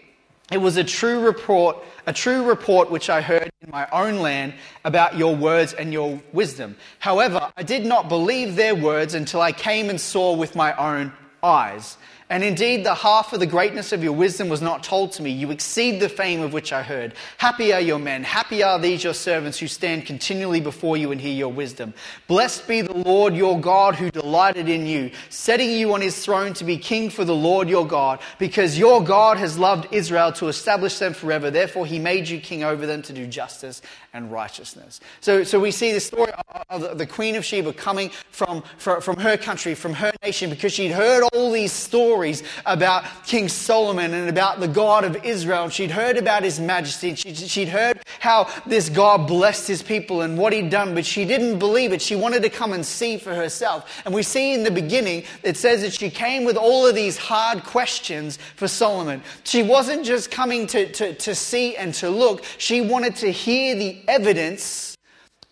it 0.50 0.58
was 0.58 0.76
a 0.76 0.84
true 0.84 1.20
report, 1.20 1.76
a 2.06 2.12
true 2.12 2.44
report 2.44 2.90
which 2.90 3.08
I 3.08 3.20
heard 3.20 3.50
in 3.62 3.70
my 3.70 3.88
own 3.92 4.16
land 4.18 4.54
about 4.84 5.16
your 5.16 5.34
words 5.34 5.72
and 5.74 5.92
your 5.92 6.20
wisdom. 6.32 6.76
However, 6.98 7.52
I 7.56 7.62
did 7.62 7.86
not 7.86 8.08
believe 8.08 8.56
their 8.56 8.74
words 8.74 9.14
until 9.14 9.40
I 9.40 9.52
came 9.52 9.90
and 9.90 10.00
saw 10.00 10.34
with 10.34 10.56
my 10.56 10.74
own 10.76 11.12
eyes. 11.42 11.96
And 12.30 12.44
indeed, 12.44 12.84
the 12.84 12.94
half 12.94 13.32
of 13.32 13.40
the 13.40 13.46
greatness 13.46 13.90
of 13.90 14.04
your 14.04 14.12
wisdom 14.12 14.48
was 14.48 14.62
not 14.62 14.84
told 14.84 15.10
to 15.12 15.22
me. 15.22 15.30
You 15.30 15.50
exceed 15.50 15.98
the 15.98 16.08
fame 16.08 16.42
of 16.42 16.52
which 16.52 16.72
I 16.72 16.80
heard. 16.80 17.14
Happy 17.38 17.72
are 17.72 17.80
your 17.80 17.98
men. 17.98 18.22
Happy 18.22 18.62
are 18.62 18.78
these 18.78 19.02
your 19.02 19.14
servants 19.14 19.58
who 19.58 19.66
stand 19.66 20.06
continually 20.06 20.60
before 20.60 20.96
you 20.96 21.10
and 21.10 21.20
hear 21.20 21.34
your 21.34 21.52
wisdom. 21.52 21.92
Blessed 22.28 22.68
be 22.68 22.82
the 22.82 22.94
Lord 22.94 23.34
your 23.34 23.60
God 23.60 23.96
who 23.96 24.12
delighted 24.12 24.68
in 24.68 24.86
you, 24.86 25.10
setting 25.28 25.72
you 25.72 25.92
on 25.92 26.00
his 26.00 26.24
throne 26.24 26.54
to 26.54 26.64
be 26.64 26.78
king 26.78 27.10
for 27.10 27.24
the 27.24 27.34
Lord 27.34 27.68
your 27.68 27.84
God, 27.84 28.20
because 28.38 28.78
your 28.78 29.02
God 29.02 29.36
has 29.36 29.58
loved 29.58 29.92
Israel 29.92 30.30
to 30.34 30.46
establish 30.46 31.00
them 31.00 31.14
forever. 31.14 31.50
Therefore, 31.50 31.84
he 31.84 31.98
made 31.98 32.28
you 32.28 32.40
king 32.40 32.62
over 32.62 32.86
them 32.86 33.02
to 33.02 33.12
do 33.12 33.26
justice 33.26 33.82
and 34.12 34.30
righteousness. 34.30 35.00
So, 35.20 35.42
so 35.42 35.58
we 35.58 35.72
see 35.72 35.92
the 35.92 36.00
story 36.00 36.30
of 36.68 36.96
the 36.96 37.06
Queen 37.06 37.34
of 37.34 37.44
Sheba 37.44 37.72
coming 37.72 38.10
from, 38.30 38.62
from, 38.78 39.00
from 39.00 39.16
her 39.16 39.36
country, 39.36 39.74
from 39.74 39.94
her 39.94 40.12
nation, 40.22 40.48
because 40.48 40.72
she'd 40.72 40.92
heard 40.92 41.24
all 41.32 41.50
these 41.50 41.72
stories 41.72 42.19
about 42.66 43.04
King 43.26 43.48
Solomon 43.48 44.12
and 44.14 44.28
about 44.28 44.60
the 44.60 44.68
God 44.68 45.04
of 45.04 45.24
Israel. 45.24 45.68
She'd 45.68 45.90
heard 45.90 46.16
about 46.16 46.42
his 46.42 46.60
majesty. 46.60 47.14
She'd, 47.14 47.36
she'd 47.36 47.68
heard 47.68 48.00
how 48.20 48.48
this 48.66 48.88
God 48.88 49.26
blessed 49.26 49.66
his 49.66 49.82
people 49.82 50.20
and 50.20 50.36
what 50.36 50.52
he'd 50.52 50.70
done, 50.70 50.94
but 50.94 51.06
she 51.06 51.24
didn't 51.24 51.58
believe 51.58 51.92
it. 51.92 52.02
She 52.02 52.16
wanted 52.16 52.42
to 52.42 52.50
come 52.50 52.72
and 52.72 52.84
see 52.84 53.16
for 53.16 53.34
herself. 53.34 54.02
And 54.04 54.14
we 54.14 54.22
see 54.22 54.54
in 54.54 54.62
the 54.62 54.70
beginning, 54.70 55.24
it 55.42 55.56
says 55.56 55.80
that 55.82 55.94
she 55.94 56.10
came 56.10 56.44
with 56.44 56.56
all 56.56 56.86
of 56.86 56.94
these 56.94 57.16
hard 57.16 57.64
questions 57.64 58.38
for 58.56 58.68
Solomon. 58.68 59.22
She 59.44 59.62
wasn't 59.62 60.04
just 60.04 60.30
coming 60.30 60.66
to, 60.68 60.90
to, 60.92 61.14
to 61.14 61.34
see 61.34 61.76
and 61.76 61.94
to 61.94 62.10
look, 62.10 62.44
she 62.58 62.80
wanted 62.80 63.16
to 63.16 63.30
hear 63.30 63.74
the 63.74 64.00
evidence 64.06 64.96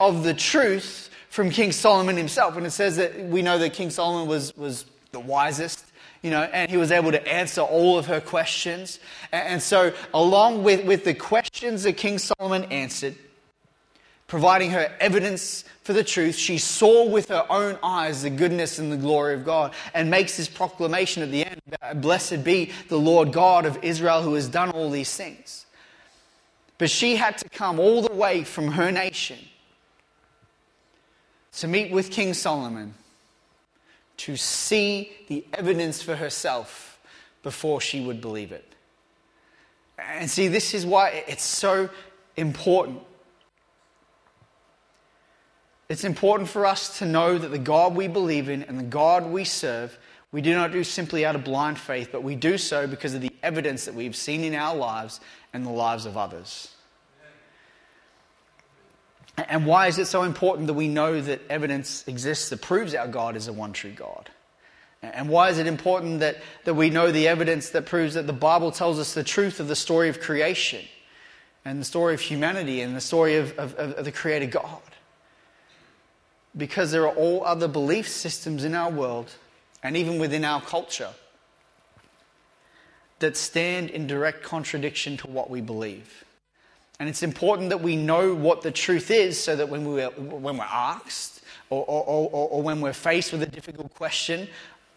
of 0.00 0.22
the 0.22 0.34
truth 0.34 1.10
from 1.30 1.50
King 1.50 1.72
Solomon 1.72 2.16
himself. 2.16 2.56
And 2.56 2.66
it 2.66 2.70
says 2.70 2.96
that 2.96 3.16
we 3.26 3.42
know 3.42 3.58
that 3.58 3.72
King 3.72 3.90
Solomon 3.90 4.28
was, 4.28 4.56
was 4.56 4.84
the 5.12 5.20
wisest, 5.20 5.84
you 6.22 6.30
know, 6.30 6.42
and 6.42 6.70
he 6.70 6.76
was 6.76 6.90
able 6.90 7.12
to 7.12 7.28
answer 7.28 7.60
all 7.60 7.98
of 7.98 8.06
her 8.06 8.20
questions. 8.20 8.98
And 9.32 9.62
so, 9.62 9.92
along 10.12 10.64
with, 10.64 10.84
with 10.84 11.04
the 11.04 11.14
questions 11.14 11.84
that 11.84 11.96
King 11.96 12.18
Solomon 12.18 12.64
answered, 12.64 13.14
providing 14.26 14.70
her 14.70 14.92
evidence 15.00 15.64
for 15.82 15.92
the 15.92 16.04
truth, 16.04 16.36
she 16.36 16.58
saw 16.58 17.08
with 17.08 17.28
her 17.28 17.46
own 17.48 17.78
eyes 17.82 18.22
the 18.22 18.30
goodness 18.30 18.78
and 18.78 18.92
the 18.92 18.96
glory 18.96 19.34
of 19.34 19.44
God 19.44 19.72
and 19.94 20.10
makes 20.10 20.36
this 20.36 20.48
proclamation 20.48 21.22
at 21.22 21.30
the 21.30 21.44
end 21.46 21.60
Blessed 22.02 22.44
be 22.44 22.72
the 22.88 22.98
Lord 22.98 23.32
God 23.32 23.64
of 23.64 23.82
Israel 23.82 24.22
who 24.22 24.34
has 24.34 24.48
done 24.48 24.70
all 24.70 24.90
these 24.90 25.14
things. 25.14 25.66
But 26.76 26.90
she 26.90 27.16
had 27.16 27.38
to 27.38 27.48
come 27.48 27.78
all 27.78 28.02
the 28.02 28.14
way 28.14 28.44
from 28.44 28.72
her 28.72 28.92
nation 28.92 29.38
to 31.54 31.66
meet 31.66 31.90
with 31.90 32.10
King 32.10 32.34
Solomon 32.34 32.94
to 34.18 34.36
see 34.36 35.12
the 35.28 35.44
evidence 35.54 36.02
for 36.02 36.16
herself 36.16 37.00
before 37.42 37.80
she 37.80 38.00
would 38.00 38.20
believe 38.20 38.52
it. 38.52 38.74
And 39.98 40.30
see, 40.30 40.48
this 40.48 40.74
is 40.74 40.86
why 40.86 41.24
it's 41.26 41.42
so 41.42 41.88
important. 42.36 43.00
It's 45.88 46.04
important 46.04 46.48
for 46.48 46.66
us 46.66 46.98
to 46.98 47.06
know 47.06 47.38
that 47.38 47.48
the 47.48 47.58
God 47.58 47.96
we 47.96 48.08
believe 48.08 48.48
in 48.48 48.62
and 48.64 48.78
the 48.78 48.84
God 48.84 49.26
we 49.26 49.44
serve, 49.44 49.98
we 50.30 50.42
do 50.42 50.54
not 50.54 50.70
do 50.70 50.84
simply 50.84 51.24
out 51.24 51.34
of 51.34 51.44
blind 51.44 51.78
faith, 51.78 52.10
but 52.12 52.22
we 52.22 52.36
do 52.36 52.58
so 52.58 52.86
because 52.86 53.14
of 53.14 53.22
the 53.22 53.32
evidence 53.42 53.86
that 53.86 53.94
we've 53.94 54.14
seen 54.14 54.44
in 54.44 54.54
our 54.54 54.76
lives 54.76 55.20
and 55.52 55.64
the 55.64 55.70
lives 55.70 56.04
of 56.04 56.16
others. 56.16 56.74
And 59.46 59.66
why 59.66 59.86
is 59.86 59.98
it 59.98 60.06
so 60.06 60.24
important 60.24 60.66
that 60.66 60.74
we 60.74 60.88
know 60.88 61.20
that 61.20 61.40
evidence 61.48 62.06
exists 62.08 62.48
that 62.48 62.60
proves 62.60 62.94
our 62.94 63.06
God 63.06 63.36
is 63.36 63.46
a 63.46 63.52
one 63.52 63.72
true 63.72 63.92
God? 63.92 64.30
And 65.00 65.28
why 65.28 65.50
is 65.50 65.58
it 65.58 65.68
important 65.68 66.20
that, 66.20 66.38
that 66.64 66.74
we 66.74 66.90
know 66.90 67.12
the 67.12 67.28
evidence 67.28 67.70
that 67.70 67.86
proves 67.86 68.14
that 68.14 68.26
the 68.26 68.32
Bible 68.32 68.72
tells 68.72 68.98
us 68.98 69.14
the 69.14 69.22
truth 69.22 69.60
of 69.60 69.68
the 69.68 69.76
story 69.76 70.08
of 70.08 70.18
creation 70.18 70.84
and 71.64 71.80
the 71.80 71.84
story 71.84 72.14
of 72.14 72.20
humanity 72.20 72.80
and 72.80 72.96
the 72.96 73.00
story 73.00 73.36
of, 73.36 73.56
of, 73.58 73.74
of 73.76 74.04
the 74.04 74.10
Creator 74.10 74.46
God? 74.46 74.82
Because 76.56 76.90
there 76.90 77.06
are 77.06 77.14
all 77.14 77.44
other 77.44 77.68
belief 77.68 78.08
systems 78.08 78.64
in 78.64 78.74
our 78.74 78.90
world 78.90 79.30
and 79.84 79.96
even 79.96 80.18
within 80.18 80.44
our 80.44 80.60
culture 80.60 81.10
that 83.20 83.36
stand 83.36 83.90
in 83.90 84.08
direct 84.08 84.42
contradiction 84.42 85.16
to 85.18 85.28
what 85.28 85.48
we 85.48 85.60
believe. 85.60 86.24
And 87.00 87.08
it's 87.08 87.22
important 87.22 87.68
that 87.70 87.80
we 87.80 87.96
know 87.96 88.34
what 88.34 88.62
the 88.62 88.72
truth 88.72 89.10
is 89.10 89.38
so 89.38 89.54
that 89.54 89.68
when 89.68 89.84
we're, 89.86 90.10
when 90.10 90.56
we're 90.58 90.64
asked 90.64 91.42
or, 91.70 91.84
or, 91.84 92.04
or, 92.04 92.48
or 92.48 92.62
when 92.62 92.80
we're 92.80 92.92
faced 92.92 93.32
with 93.32 93.42
a 93.42 93.46
difficult 93.46 93.94
question, 93.94 94.48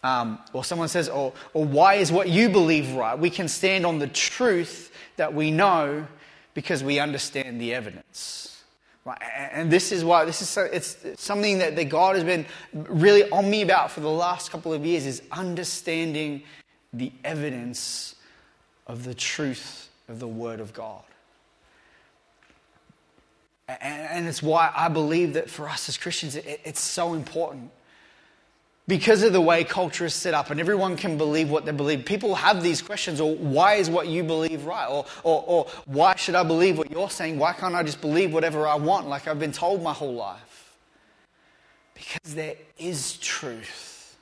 um, 0.02 0.38
or 0.52 0.64
someone 0.64 0.88
says, 0.88 1.08
or, 1.08 1.32
or 1.54 1.64
why 1.64 1.94
is 1.94 2.10
what 2.10 2.28
you 2.28 2.48
believe 2.48 2.92
right, 2.94 3.16
we 3.16 3.30
can 3.30 3.46
stand 3.46 3.86
on 3.86 3.98
the 3.98 4.08
truth 4.08 4.92
that 5.16 5.32
we 5.32 5.50
know 5.50 6.06
because 6.54 6.82
we 6.82 6.98
understand 6.98 7.60
the 7.60 7.72
evidence. 7.72 8.62
Right? 9.04 9.18
And 9.52 9.70
this 9.70 9.92
is 9.92 10.04
why 10.04 10.24
this 10.24 10.42
is 10.42 10.48
so, 10.48 10.62
it's 10.64 10.96
something 11.16 11.58
that, 11.58 11.76
that 11.76 11.88
God 11.88 12.16
has 12.16 12.24
been 12.24 12.46
really 12.72 13.28
on 13.30 13.48
me 13.48 13.62
about 13.62 13.90
for 13.90 14.00
the 14.00 14.10
last 14.10 14.50
couple 14.50 14.72
of 14.72 14.84
years 14.84 15.06
is 15.06 15.22
understanding 15.30 16.42
the 16.92 17.12
evidence 17.24 18.16
of 18.86 19.04
the 19.04 19.14
truth 19.14 19.88
of 20.08 20.18
the 20.18 20.28
Word 20.28 20.60
of 20.60 20.72
God. 20.72 21.02
And 23.80 24.26
it's 24.26 24.42
why 24.42 24.72
I 24.74 24.88
believe 24.88 25.34
that 25.34 25.48
for 25.48 25.68
us 25.68 25.88
as 25.88 25.96
Christians, 25.96 26.36
it's 26.36 26.80
so 26.80 27.14
important. 27.14 27.70
Because 28.88 29.22
of 29.22 29.32
the 29.32 29.40
way 29.40 29.62
culture 29.62 30.06
is 30.06 30.14
set 30.14 30.34
up, 30.34 30.50
and 30.50 30.58
everyone 30.58 30.96
can 30.96 31.16
believe 31.16 31.50
what 31.50 31.64
they 31.64 31.72
believe, 31.72 32.04
people 32.04 32.34
have 32.34 32.62
these 32.62 32.82
questions 32.82 33.20
or 33.20 33.36
why 33.36 33.74
is 33.74 33.88
what 33.88 34.08
you 34.08 34.24
believe 34.24 34.64
right? 34.64 34.86
Or, 34.86 35.06
or, 35.22 35.44
or 35.46 35.66
why 35.86 36.16
should 36.16 36.34
I 36.34 36.42
believe 36.42 36.78
what 36.78 36.90
you're 36.90 37.08
saying? 37.08 37.38
Why 37.38 37.52
can't 37.52 37.76
I 37.76 37.84
just 37.84 38.00
believe 38.00 38.32
whatever 38.34 38.66
I 38.66 38.74
want 38.74 39.06
like 39.06 39.28
I've 39.28 39.38
been 39.38 39.52
told 39.52 39.82
my 39.82 39.92
whole 39.92 40.14
life? 40.14 40.76
Because 41.94 42.34
there 42.34 42.56
is 42.76 43.18
truth. 43.18 44.16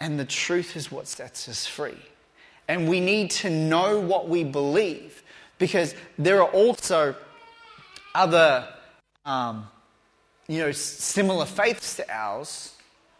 And 0.00 0.18
the 0.18 0.24
truth 0.24 0.76
is 0.76 0.90
what 0.90 1.06
sets 1.06 1.48
us 1.48 1.64
free. 1.64 1.96
And 2.68 2.88
we 2.88 3.00
need 3.00 3.30
to 3.30 3.50
know 3.50 4.00
what 4.00 4.28
we 4.28 4.42
believe 4.42 5.22
because 5.58 5.94
there 6.18 6.42
are 6.42 6.50
also 6.50 7.14
other, 8.16 8.68
um, 9.24 9.68
you 10.48 10.58
know, 10.58 10.72
similar 10.72 11.44
faiths 11.44 11.96
to 11.96 12.10
ours, 12.10 12.72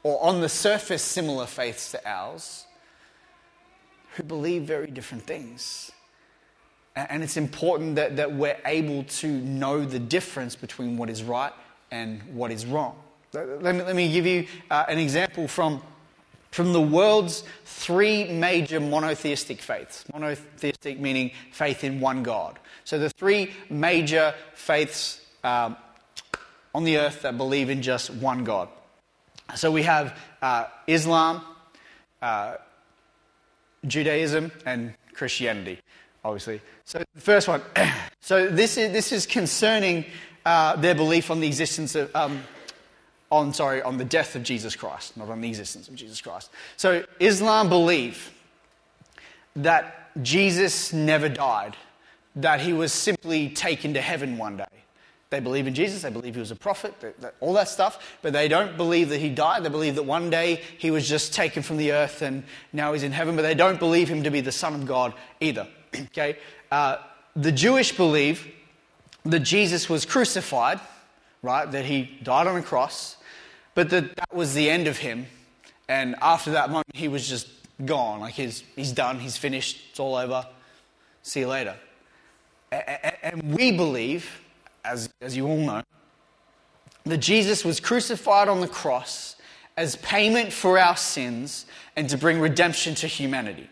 or 0.03 0.23
on 0.23 0.41
the 0.41 0.49
surface 0.49 1.03
similar 1.03 1.47
faiths 1.47 1.91
to 1.93 2.09
ours, 2.09 2.67
who 4.15 4.23
believe 4.23 4.63
very 4.63 4.87
different 4.87 5.27
things. 5.27 5.91
And 6.95 7.23
it's 7.23 7.37
important 7.37 7.97
that, 7.97 8.17
that 8.17 8.33
we're 8.33 8.57
able 8.65 9.05
to 9.05 9.29
know 9.29 9.85
the 9.85 9.99
difference 9.99 10.57
between 10.57 10.97
what 10.97 11.11
is 11.11 11.23
right 11.23 11.53
and 11.91 12.23
what 12.35 12.51
is 12.51 12.65
wrong. 12.65 12.97
Let 13.35 13.75
me, 13.75 13.83
let 13.83 13.95
me 13.95 14.11
give 14.11 14.25
you 14.25 14.47
uh, 14.71 14.87
an 14.89 14.99
example 14.99 15.47
from, 15.47 15.83
from 16.57 16.73
the 16.73 16.81
world's 16.81 17.45
three 17.67 18.25
major 18.25 18.81
monotheistic 18.81 19.61
faiths. 19.61 20.07
Monotheistic 20.11 20.99
meaning 20.99 21.31
faith 21.53 21.85
in 21.85 22.01
one 22.01 22.23
God. 22.23 22.59
So 22.85 22.99
the 22.99 23.11
three 23.11 23.53
major 23.69 24.35
faiths 24.55 25.21
um, 25.45 25.77
on 26.75 26.85
the 26.85 26.97
earth 26.97 27.21
that 27.23 27.37
believe 27.37 27.69
in 27.69 27.83
just 27.83 28.09
one 28.09 28.43
God. 28.43 28.71
So 29.55 29.71
we 29.71 29.83
have 29.83 30.19
uh, 30.41 30.65
Islam, 30.87 31.43
uh, 32.23 32.55
Judaism, 33.87 34.51
and 34.65 34.95
Christianity, 35.13 35.79
obviously. 36.25 36.63
So 36.87 37.03
the 37.15 37.21
first 37.21 37.49
one. 37.49 37.61
so 38.23 38.49
this 38.49 38.79
is, 38.79 38.93
this 38.93 39.13
is 39.13 39.27
concerning 39.27 40.07
uh, 40.47 40.77
their 40.77 40.95
belief 40.95 41.31
on 41.31 41.41
the 41.41 41.49
existence 41.49 41.95
of, 41.95 42.17
um, 42.17 42.43
on, 43.31 43.53
sorry, 43.53 43.83
on 43.83 43.99
the 43.99 44.05
death 44.05 44.37
of 44.37 44.43
Jesus 44.43 44.77
Christ, 44.77 45.17
not 45.17 45.29
on 45.29 45.41
the 45.41 45.49
existence 45.49 45.89
of 45.89 45.95
Jesus 45.95 46.21
Christ. 46.21 46.51
So 46.77 47.05
Islam 47.19 47.69
believe 47.69 48.33
that 49.57 50.23
Jesus 50.23 50.93
never 50.93 51.29
died, 51.29 51.77
that 52.37 52.61
he 52.61 52.73
was 52.73 52.93
simply 52.93 53.49
taken 53.49 53.95
to 53.95 54.01
heaven 54.01 54.39
one 54.39 54.57
day. 54.57 54.65
They 55.29 55.41
believe 55.41 55.67
in 55.67 55.75
Jesus, 55.75 56.03
they 56.03 56.11
believe 56.11 56.35
he 56.35 56.41
was 56.41 56.53
a 56.53 56.57
prophet, 56.57 56.95
all 57.41 57.53
that 57.55 57.69
stuff, 57.69 58.19
but 58.23 58.33
they 58.33 58.47
don't 58.47 58.77
believe 58.77 59.09
that 59.09 59.19
he 59.19 59.29
died. 59.29 59.65
They 59.65 59.69
believe 59.69 59.97
that 59.97 60.05
one 60.05 60.31
day 60.31 60.63
he 60.79 60.93
was 60.93 61.09
just 61.09 61.35
taken 61.35 61.65
from 61.65 61.79
the 61.79 61.93
earth 61.93 62.23
and 62.23 62.45
now 62.73 62.93
he's 62.93 63.03
in 63.03 63.11
heaven, 63.11 63.35
but 63.35 63.43
they 63.43 63.55
don't 63.55 63.81
believe 63.81 64.09
him 64.09 64.23
to 64.23 64.31
be 64.31 64.41
the 64.41 64.53
Son 64.53 64.75
of 64.75 64.87
God 64.87 65.15
either. 65.41 65.67
okay? 65.95 66.39
Uh, 66.71 66.99
the 67.35 67.51
Jewish 67.51 67.91
believe 67.91 68.47
that 69.25 69.41
Jesus 69.41 69.89
was 69.89 70.07
crucified, 70.07 70.81
right? 71.43 71.71
That 71.71 71.85
he 71.85 72.19
died 72.23 72.47
on 72.47 72.57
a 72.57 72.63
cross, 72.63 73.16
but 73.77 73.91
that 73.91 74.17
that 74.17 74.35
was 74.35 74.55
the 74.55 74.69
end 74.69 74.89
of 74.89 74.99
him. 74.99 75.27
And 75.89 76.17
after 76.21 76.51
that 76.53 76.71
moment, 76.71 76.97
he 76.97 77.07
was 77.07 77.29
just 77.29 77.47
gone. 77.85 78.21
Like 78.21 78.35
he's, 78.35 78.65
he's 78.75 78.91
done, 78.91 79.21
he's 79.21 79.37
finished, 79.37 79.79
it's 79.91 80.01
all 80.01 80.17
over. 80.17 80.45
See 81.23 81.41
you 81.41 81.49
later. 81.49 81.77
And 82.73 83.55
we 83.55 83.71
believe 83.71 84.41
as, 84.85 85.09
as 85.21 85.37
you 85.37 85.47
all 85.47 85.59
know, 85.59 85.83
that 87.05 87.19
Jesus 87.19 87.65
was 87.65 87.79
crucified 87.79 88.49
on 88.49 88.61
the 88.61 88.69
cross 88.69 89.37
as 89.77 89.97
payment 89.97 90.53
for 90.53 90.79
our 90.79 90.97
sins 90.97 91.67
and 91.95 92.09
to 92.09 92.19
bring 92.19 92.41
redemption 92.41 92.95
to 92.97 93.07
humanity. 93.07 93.69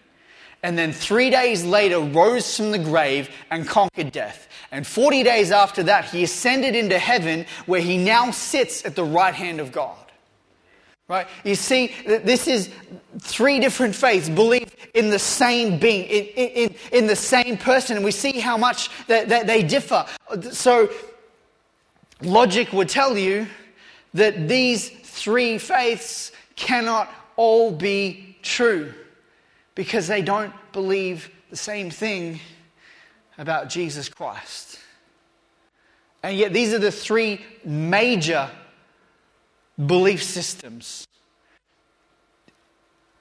And 0.65 0.79
then 0.79 0.95
three 0.95 1.29
days 1.29 1.63
later, 1.63 2.01
rose 2.01 2.57
from 2.57 2.71
the 2.71 2.79
grave 2.79 3.29
and 3.51 3.69
conquered 3.69 4.11
death. 4.11 4.49
And 4.73 4.87
40 4.87 5.23
days 5.23 5.51
after 5.51 5.83
that, 5.83 6.07
he 6.07 6.25
ascended 6.25 6.75
into 6.75 6.99
heaven, 6.99 7.45
where 7.67 7.83
he 7.83 7.99
now 7.99 8.31
sits 8.31 8.83
at 8.87 8.97
the 8.97 9.05
right 9.05 9.35
hand 9.35 9.61
of 9.61 9.73
God. 9.73 9.99
Right? 11.07 11.27
You 11.45 11.55
see, 11.55 11.95
this 12.07 12.49
is 12.49 12.71
three 13.19 13.61
different 13.61 13.95
faiths 13.95 14.31
believe 14.31 14.75
in 14.95 15.11
the 15.11 15.19
same 15.19 15.79
being, 15.79 16.07
in, 16.07 16.25
in, 16.25 16.75
in 16.93 17.07
the 17.09 17.17
same 17.17 17.59
person, 17.59 17.97
and 17.97 18.05
we 18.05 18.11
see 18.11 18.41
how 18.41 18.57
much 18.57 18.89
that, 19.07 19.29
that 19.29 19.47
they 19.47 19.63
differ. 19.63 20.07
So, 20.51 20.89
logic 22.23 22.73
would 22.73 22.89
tell 22.89 23.19
you 23.19 23.49
that 24.15 24.49
these 24.49 24.89
three 24.89 25.59
faiths 25.59 26.33
cannot 26.57 27.13
all 27.37 27.71
be 27.71 28.39
true 28.41 28.95
because 29.75 30.07
they 30.07 30.23
don't 30.23 30.53
believe 30.73 31.31
the 31.51 31.57
same 31.57 31.91
thing 31.91 32.41
about 33.39 33.69
Jesus 33.69 34.09
Christ. 34.09 34.79
And 36.23 36.37
yet, 36.37 36.53
these 36.53 36.73
are 36.73 36.79
the 36.79 36.93
three 36.93 37.41
major 37.65 38.51
belief 39.87 40.23
systems 40.23 41.07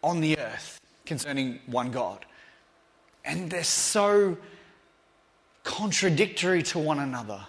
on 0.01 0.21
the 0.21 0.37
earth 0.37 0.79
concerning 1.05 1.59
one 1.65 1.91
God. 1.91 2.25
And 3.25 3.49
they're 3.49 3.63
so 3.63 4.37
contradictory 5.63 6.61
to 6.63 6.79
one 6.79 6.99
another. 6.99 7.45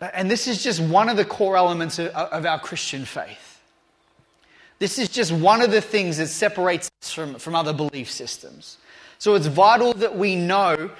And 0.00 0.30
this 0.30 0.48
is 0.48 0.62
just 0.64 0.80
one 0.80 1.08
of 1.08 1.16
the 1.16 1.24
core 1.24 1.56
elements 1.56 1.98
of, 1.98 2.44
our 2.44 2.58
Christian 2.58 3.04
faith. 3.04 3.51
This 4.82 4.98
is 4.98 5.08
just 5.08 5.30
one 5.30 5.62
of 5.62 5.70
the 5.70 5.80
things 5.80 6.16
that 6.16 6.26
separates 6.26 6.90
us 7.00 7.12
from, 7.12 7.36
from 7.36 7.54
other 7.54 7.72
belief 7.72 8.10
systems. 8.10 8.78
So 9.18 9.36
it's 9.36 9.46
vital 9.46 9.92
that 9.94 10.18
we 10.18 10.34
know 10.34 10.90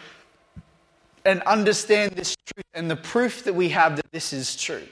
and 1.25 1.43
understand 1.43 2.13
this 2.13 2.37
truth 2.47 2.65
and 2.75 2.89
the 2.89 2.95
proof 2.95 3.43
that 3.43 3.57
we 3.57 3.71
have 3.71 3.97
that 3.97 4.07
this 4.13 4.33
is 4.33 4.55
true. 4.55 4.87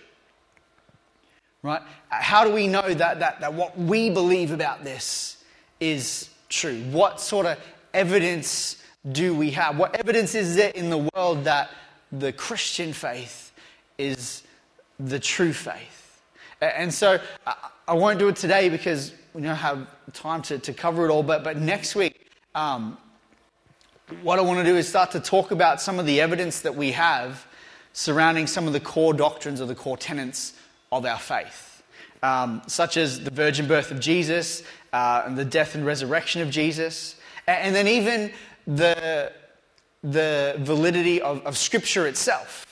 Right? 1.62 1.80
How 2.08 2.42
do 2.42 2.52
we 2.52 2.66
know 2.66 2.92
that, 2.92 3.20
that, 3.20 3.40
that 3.40 3.54
what 3.54 3.78
we 3.78 4.10
believe 4.10 4.50
about 4.50 4.82
this 4.82 5.36
is 5.78 6.28
true? 6.48 6.82
What 6.90 7.20
sort 7.20 7.46
of 7.46 7.58
evidence 7.94 8.82
do 9.12 9.36
we 9.36 9.52
have? 9.52 9.78
What 9.78 9.94
evidence 9.94 10.34
is 10.34 10.56
there 10.56 10.70
in 10.70 10.90
the 10.90 11.08
world 11.14 11.44
that 11.44 11.70
the 12.10 12.32
Christian 12.32 12.92
faith 12.92 13.52
is 13.98 14.42
the 14.98 15.20
true 15.20 15.52
faith? 15.52 16.20
And 16.60 16.92
so 16.92 17.20
uh, 17.46 17.54
I 17.90 17.94
won't 17.94 18.20
do 18.20 18.28
it 18.28 18.36
today 18.36 18.68
because 18.68 19.12
we 19.34 19.42
don't 19.42 19.56
have 19.56 19.84
time 20.12 20.42
to, 20.42 20.60
to 20.60 20.72
cover 20.72 21.06
it 21.06 21.10
all, 21.10 21.24
but, 21.24 21.42
but 21.42 21.56
next 21.56 21.96
week, 21.96 22.30
um, 22.54 22.96
what 24.22 24.38
I 24.38 24.42
want 24.42 24.60
to 24.60 24.64
do 24.64 24.76
is 24.76 24.88
start 24.88 25.10
to 25.10 25.18
talk 25.18 25.50
about 25.50 25.80
some 25.80 25.98
of 25.98 26.06
the 26.06 26.20
evidence 26.20 26.60
that 26.60 26.76
we 26.76 26.92
have 26.92 27.48
surrounding 27.92 28.46
some 28.46 28.68
of 28.68 28.74
the 28.74 28.78
core 28.78 29.12
doctrines 29.12 29.60
or 29.60 29.66
the 29.66 29.74
core 29.74 29.96
tenets 29.96 30.52
of 30.92 31.04
our 31.04 31.18
faith, 31.18 31.82
um, 32.22 32.62
such 32.68 32.96
as 32.96 33.24
the 33.24 33.30
virgin 33.32 33.66
birth 33.66 33.90
of 33.90 33.98
Jesus 33.98 34.62
uh, 34.92 35.24
and 35.26 35.36
the 35.36 35.44
death 35.44 35.74
and 35.74 35.84
resurrection 35.84 36.42
of 36.42 36.48
Jesus, 36.48 37.16
and, 37.48 37.58
and 37.58 37.74
then 37.74 37.88
even 37.88 38.30
the, 38.68 39.32
the 40.04 40.54
validity 40.60 41.20
of, 41.20 41.44
of 41.44 41.58
Scripture 41.58 42.06
itself. 42.06 42.69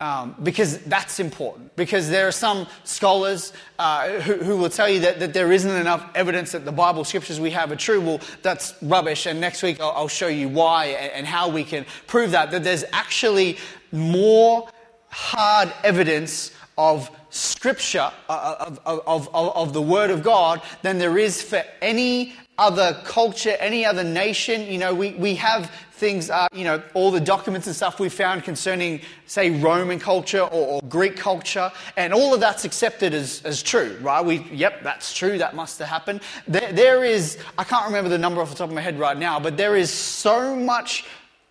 Um, 0.00 0.36
because 0.44 0.78
that's 0.84 1.18
important. 1.18 1.74
Because 1.74 2.08
there 2.08 2.28
are 2.28 2.32
some 2.32 2.68
scholars 2.84 3.52
uh, 3.80 4.20
who, 4.20 4.34
who, 4.34 4.56
will 4.56 4.70
tell 4.70 4.88
you 4.88 5.00
that, 5.00 5.18
that 5.18 5.34
there 5.34 5.50
isn't 5.50 5.74
enough 5.74 6.08
evidence 6.14 6.52
that 6.52 6.64
the 6.64 6.70
Bible 6.70 7.02
scriptures 7.02 7.40
we 7.40 7.50
have 7.50 7.72
are 7.72 7.76
true. 7.76 8.00
Well, 8.00 8.20
that's 8.42 8.74
rubbish. 8.80 9.26
And 9.26 9.40
next 9.40 9.60
week 9.64 9.80
I'll, 9.80 9.90
I'll 9.90 10.08
show 10.08 10.28
you 10.28 10.48
why 10.48 10.86
and, 10.86 11.12
and, 11.12 11.26
how 11.26 11.48
we 11.48 11.64
can 11.64 11.84
prove 12.06 12.30
that. 12.30 12.52
That 12.52 12.62
there's 12.62 12.84
actually 12.92 13.58
more 13.90 14.68
hard 15.08 15.72
evidence 15.82 16.52
of 16.78 17.10
scripture, 17.30 18.10
uh, 18.28 18.56
of, 18.60 18.80
of, 18.86 19.28
of, 19.34 19.56
of 19.56 19.72
the 19.74 19.82
Word 19.82 20.10
of 20.10 20.22
God, 20.22 20.62
than 20.82 20.98
there 20.98 21.18
is 21.18 21.42
for 21.42 21.62
any 21.82 22.32
other 22.56 23.00
culture, 23.04 23.56
any 23.60 23.84
other 23.84 24.04
nation. 24.04 24.62
You 24.62 24.78
know, 24.78 24.94
we, 24.94 25.10
we 25.12 25.34
have 25.34 25.70
things, 25.92 26.30
uh, 26.30 26.46
you 26.52 26.64
know, 26.64 26.82
all 26.94 27.10
the 27.10 27.20
documents 27.20 27.66
and 27.66 27.74
stuff 27.74 27.98
we 27.98 28.08
found 28.08 28.44
concerning, 28.44 29.00
say, 29.26 29.50
Roman 29.50 29.98
culture 29.98 30.42
or, 30.42 30.66
or, 30.66 30.80
Greek 30.88 31.16
culture, 31.16 31.70
and 31.96 32.14
all 32.14 32.32
of 32.32 32.40
that's 32.40 32.64
accepted 32.64 33.12
as, 33.12 33.42
as 33.44 33.62
true, 33.62 33.98
right? 34.00 34.24
We, 34.24 34.38
yep, 34.52 34.82
that's 34.82 35.12
true, 35.12 35.38
that 35.38 35.54
must 35.54 35.78
have 35.80 35.88
happened. 35.88 36.20
There, 36.46 36.72
there 36.72 37.04
is, 37.04 37.38
I 37.58 37.64
can't 37.64 37.86
remember 37.86 38.08
the 38.08 38.18
number 38.18 38.40
off 38.40 38.50
the 38.50 38.56
top 38.56 38.68
of 38.68 38.74
my 38.74 38.80
head 38.80 38.98
right 38.98 39.18
now, 39.18 39.40
but 39.40 39.56
there 39.56 39.76
is 39.76 39.92
so 39.92 40.54
much, 40.54 41.04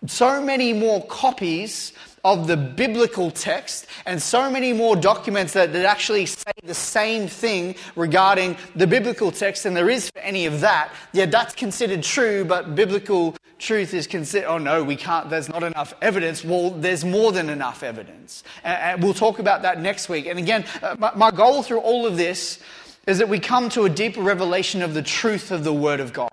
so 0.06 0.42
many 0.42 0.72
more 0.72 1.04
copies 1.06 1.92
of 2.32 2.46
the 2.46 2.56
biblical 2.56 3.30
text 3.30 3.86
and 4.06 4.20
so 4.22 4.50
many 4.50 4.72
more 4.72 4.96
documents 4.96 5.52
that, 5.54 5.72
that 5.72 5.84
actually 5.84 6.26
say 6.26 6.52
the 6.62 6.74
same 6.74 7.28
thing 7.28 7.74
regarding 7.96 8.56
the 8.76 8.86
biblical 8.86 9.30
text 9.30 9.62
than 9.62 9.74
there 9.74 9.88
is 9.88 10.10
for 10.10 10.18
any 10.20 10.46
of 10.46 10.60
that. 10.60 10.92
Yeah, 11.12 11.26
that's 11.26 11.54
considered 11.54 12.02
true, 12.02 12.44
but 12.44 12.74
biblical 12.74 13.34
truth 13.58 13.94
is 13.94 14.06
considered, 14.06 14.46
oh 14.46 14.58
no, 14.58 14.84
we 14.84 14.96
can't, 14.96 15.30
there's 15.30 15.48
not 15.48 15.62
enough 15.62 15.94
evidence. 16.00 16.44
Well, 16.44 16.70
there's 16.70 17.04
more 17.04 17.32
than 17.32 17.48
enough 17.50 17.82
evidence. 17.82 18.44
And 18.62 19.02
we'll 19.02 19.14
talk 19.14 19.38
about 19.38 19.62
that 19.62 19.80
next 19.80 20.08
week. 20.08 20.26
And 20.26 20.38
again, 20.38 20.64
uh, 20.82 21.12
my 21.16 21.30
goal 21.30 21.62
through 21.62 21.80
all 21.80 22.06
of 22.06 22.16
this 22.16 22.60
is 23.06 23.18
that 23.18 23.28
we 23.28 23.40
come 23.40 23.68
to 23.70 23.84
a 23.84 23.88
deeper 23.88 24.20
revelation 24.20 24.82
of 24.82 24.94
the 24.94 25.02
truth 25.02 25.50
of 25.50 25.64
the 25.64 25.72
Word 25.72 26.00
of 26.00 26.12
God. 26.12 26.30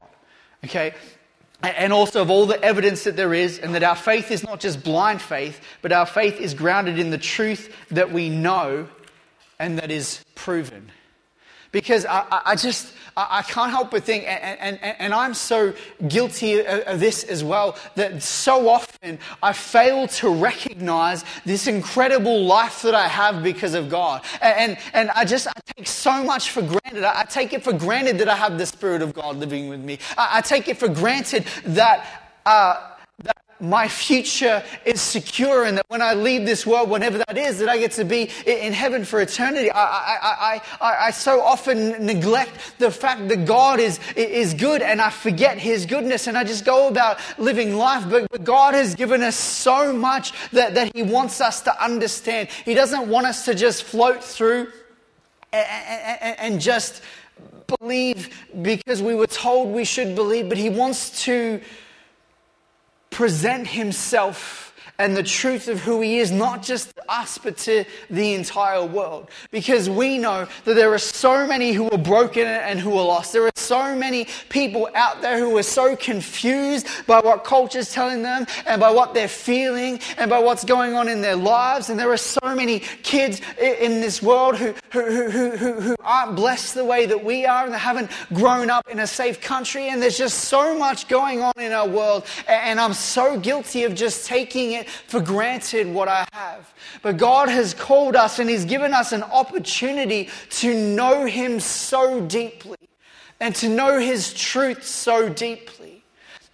Okay? 0.66 0.94
And 1.70 1.94
also 1.94 2.22
of 2.22 2.30
all 2.30 2.46
the 2.46 2.62
evidence 2.64 3.04
that 3.04 3.16
there 3.16 3.34
is, 3.34 3.60
and 3.60 3.76
that 3.76 3.84
our 3.84 3.96
faith 3.96 4.32
is 4.32 4.44
not 4.44 4.60
just 4.60 4.84
blind 4.84 5.22
faith, 5.22 5.60
but 5.82 5.92
our 5.92 6.06
faith 6.06 6.40
is 6.40 6.54
grounded 6.54 7.00
in 7.00 7.10
the 7.10 7.18
truth 7.18 7.74
that 7.90 8.12
we 8.12 8.30
know 8.30 8.88
and 9.60 9.80
that 9.80 9.92
is 9.92 10.24
proven. 10.36 10.92
Because 11.76 12.06
I, 12.06 12.42
I 12.46 12.56
just, 12.56 12.94
I, 13.18 13.42
can't 13.42 13.70
help 13.70 13.92
but 13.92 14.06
think, 14.06 14.24
and, 14.26 14.80
and, 14.82 14.96
and 14.98 15.14
I'm 15.14 15.34
so 15.34 15.74
guilty 16.08 16.66
of 16.66 17.02
this 17.02 17.26
as 17.26 17.44
well, 17.44 17.78
that 17.96 18.24
so 18.24 18.70
often 18.70 19.20
I 19.44 19.52
fail 19.52 20.08
to 20.08 20.30
recognize 20.30 21.26
this 21.44 21.68
incredible 21.68 22.46
life 22.46 22.82
that 22.84 22.96
I 22.96 23.10
have 23.10 23.44
because 23.44 23.74
of 23.74 23.90
God. 23.90 24.24
And, 24.40 24.78
and 24.94 25.10
I 25.12 25.26
just 25.26 25.50
I 25.50 25.54
take 25.76 25.86
so 25.88 26.24
much 26.24 26.50
for 26.52 26.62
granted. 26.62 27.04
I 27.04 27.26
take 27.26 27.52
it 27.52 27.62
for 27.62 27.74
granted 27.74 28.20
that 28.20 28.30
I 28.30 28.38
have 28.38 28.58
the 28.58 28.66
Spirit 28.66 29.02
of 29.02 29.14
God 29.14 29.36
living 29.36 29.68
with 29.68 29.82
me. 29.82 30.00
I, 30.18 30.38
I 30.38 30.42
take 30.42 30.70
it 30.70 30.78
for 30.78 30.88
granted 30.88 31.44
that. 31.66 32.32
Uh, 32.46 32.92
my 33.70 33.88
future 33.88 34.64
is 34.86 35.02
secure 35.02 35.66
and 35.66 35.78
that 35.78 35.86
when 35.90 36.02
I 36.02 36.14
leave 36.14 36.46
this 36.46 36.66
world, 36.66 36.90
whenever 36.90 37.18
that 37.20 37.38
is, 37.38 37.60
that 37.60 37.70
I 37.70 37.78
get 37.78 37.92
to 37.94 38.06
be 38.06 38.30
in 38.46 38.74
heaven 38.74 39.06
for 39.06 39.22
eternity. 39.22 39.72
I, 39.72 39.82
I, 39.82 40.62
I, 40.82 40.96
I, 41.08 41.12
so 41.12 41.42
often 41.42 42.06
neglect 42.06 42.52
the 42.80 42.92
fact 42.92 43.28
that 43.30 43.46
God 43.46 43.80
is, 43.80 44.00
is 44.16 44.54
good 44.54 44.82
and 44.82 45.02
I 45.02 45.10
forget 45.10 45.58
His 45.58 45.86
goodness 45.86 46.28
and 46.28 46.38
I 46.38 46.44
just 46.44 46.66
go 46.66 46.88
about 46.88 47.20
living 47.38 47.76
life. 47.76 48.10
But, 48.10 48.30
but 48.32 48.44
God 48.44 48.74
has 48.74 48.96
given 48.96 49.22
us 49.22 49.36
so 49.36 49.94
much 49.94 50.34
that, 50.52 50.76
that 50.76 50.96
He 50.96 51.04
wants 51.04 51.42
us 51.42 51.62
to 51.62 51.84
understand. 51.84 52.50
He 52.66 52.74
doesn't 52.74 53.08
want 53.08 53.26
us 53.26 53.46
to 53.46 53.56
just 53.56 53.84
float 53.84 54.24
through 54.24 54.68
and, 55.52 55.68
and, 56.22 56.40
and 56.40 56.62
just 56.62 57.02
believe 57.80 58.46
because 58.62 59.02
we 59.02 59.16
were 59.16 59.28
told 59.28 59.70
we 59.70 59.86
should 59.86 60.16
believe, 60.16 60.50
but 60.50 60.58
He 60.58 60.70
wants 60.70 61.24
to 61.24 61.62
present 63.16 63.66
himself 63.66 64.65
and 64.98 65.16
the 65.16 65.24
truth 65.24 65.68
of 65.68 65.82
who 65.82 66.02
He 66.02 66.20
is, 66.20 66.32
not 66.32 66.64
just 66.64 66.94
us, 67.10 67.38
but 67.38 67.58
to 67.58 67.86
the 68.10 68.34
entire 68.34 68.84
world. 68.86 69.30
Because 69.52 69.90
we 69.90 70.18
know 70.18 70.48
that 70.66 70.74
there 70.74 70.94
are 70.94 71.00
so 71.00 71.46
many 71.46 71.74
who 71.74 71.90
are 71.90 71.98
broken 71.98 72.48
and 72.48 72.80
who 72.80 72.92
are 72.98 73.06
lost. 73.06 73.34
There 73.34 73.46
are 73.46 73.52
so 73.56 73.96
many 73.96 74.28
people 74.50 74.90
out 74.96 75.22
there 75.22 75.38
who 75.38 75.58
are 75.58 75.64
so 75.64 75.96
confused 75.96 76.88
by 77.08 77.20
what 77.20 77.44
culture 77.44 77.80
is 77.80 77.92
telling 77.92 78.24
them 78.24 78.46
and 78.66 78.80
by 78.80 78.92
what 78.92 79.14
they're 79.14 79.28
feeling 79.28 80.00
and 80.18 80.30
by 80.30 80.40
what's 80.40 80.64
going 80.64 80.94
on 80.94 81.10
in 81.10 81.22
their 81.22 81.36
lives. 81.36 81.90
And 81.90 82.00
there 82.00 82.12
are 82.12 82.18
so 82.18 82.56
many 82.56 82.80
kids 82.80 83.42
in 83.60 84.02
this 84.02 84.22
world 84.22 84.56
who, 84.58 84.74
who, 84.92 85.30
who, 85.30 85.50
who, 85.52 85.74
who 85.82 85.96
aren't 86.04 86.36
blessed 86.36 86.76
the 86.76 86.86
way 86.86 87.06
that 87.06 87.24
we 87.24 87.46
are 87.46 87.66
and 87.66 87.74
they 87.74 87.80
haven't 87.80 88.10
grown 88.34 88.70
up 88.70 88.90
in 88.90 89.00
a 89.00 89.08
safe 89.08 89.42
country. 89.42 89.90
And 89.90 90.02
there's 90.02 90.18
just 90.18 90.46
so 90.46 90.78
much 90.78 91.08
going 91.08 91.42
on 91.42 91.54
in 91.58 91.72
our 91.72 91.88
world. 91.88 92.26
And 92.48 92.80
I'm 92.80 92.94
so 92.94 93.40
guilty 93.40 93.84
of 93.84 93.96
just 93.96 94.26
taking 94.26 94.74
it 94.74 94.85
for 94.86 95.20
granted 95.20 95.88
what 95.88 96.08
I 96.08 96.28
have. 96.34 96.74
But 97.02 97.18
God 97.18 97.50
has 97.50 97.74
called 97.74 98.16
us 98.16 98.40
and 98.40 98.50
He's 98.50 98.66
given 98.66 98.94
us 98.94 99.12
an 99.12 99.24
opportunity 99.24 100.30
to 100.52 100.74
know 100.74 101.26
Him 101.26 101.60
so 101.60 102.22
deeply 102.22 102.78
and 103.40 103.56
to 103.56 103.70
know 103.70 104.00
His 104.00 104.34
truth 104.34 104.84
so 104.84 105.30
deeply. 105.30 106.04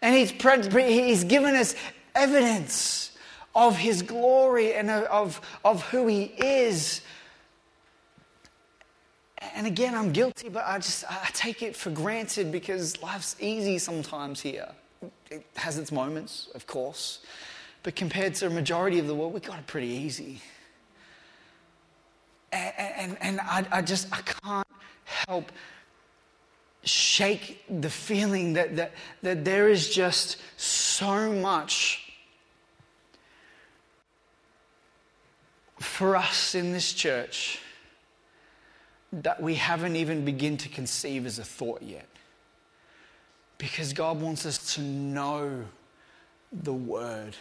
And 0.02 0.15
He's, 0.15 0.32
he's 0.32 1.24
given 1.24 1.56
us 1.56 1.76
evidence 2.15 3.17
of 3.56 3.78
His 3.78 4.02
glory 4.02 4.74
and 4.74 4.89
of, 4.89 5.41
of 5.63 5.84
who 5.84 6.08
He 6.08 6.24
is. 6.24 7.02
And 9.56 9.65
again, 9.65 9.96
I'm 9.96 10.12
guilty, 10.12 10.50
but 10.50 10.63
I 10.65 10.78
just 10.78 11.04
I 11.10 11.30
take 11.34 11.63
it 11.63 11.76
for 11.76 11.89
granted 11.89 12.52
because 12.52 13.02
life's 13.02 13.36
easy 13.39 13.80
sometimes 13.80 14.39
here. 14.39 14.70
It 15.32 15.46
has 15.56 15.80
its 15.80 15.91
moments, 15.91 16.50
of 16.54 16.67
course. 16.67 17.20
But 17.84 17.96
compared 17.96 18.36
to 18.36 18.48
a 18.48 18.50
majority 18.50 19.00
of 19.00 19.08
the 19.08 19.15
world, 19.15 19.34
we 19.34 19.39
got 19.39 19.60
it 19.60 19.67
pretty 19.67 19.88
easy. 19.88 20.41
And, 22.52 22.74
and, 22.78 23.17
and 23.22 23.41
I, 23.41 23.65
I 23.72 23.82
just, 23.82 24.08
I 24.12 24.22
can't 24.22 24.67
help 25.04 25.52
shake 26.84 27.63
the 27.70 27.89
feeling 27.89 28.54
that, 28.54 28.76
that, 28.76 28.91
that 29.22 29.46
there 29.46 29.70
is 29.70 29.89
just 29.89 30.38
so 30.58 31.32
much 31.32 32.12
for 35.80 36.15
us 36.15 36.56
in 36.56 36.72
this 36.72 36.94
church 36.94 37.60
that 39.13 39.41
we 39.41 39.56
haven't 39.56 39.96
even 39.96 40.24
begun 40.24 40.58
to 40.58 40.70
conceive 40.70 41.26
as 41.26 41.39
a 41.39 41.44
thought 41.44 41.82
yet. 41.82 42.08
Because 43.58 43.94
God 43.94 44.22
wants 44.22 44.46
us 44.46 44.76
to 44.76 44.82
know 44.82 45.65
the 46.52 46.74
Word 46.74 47.36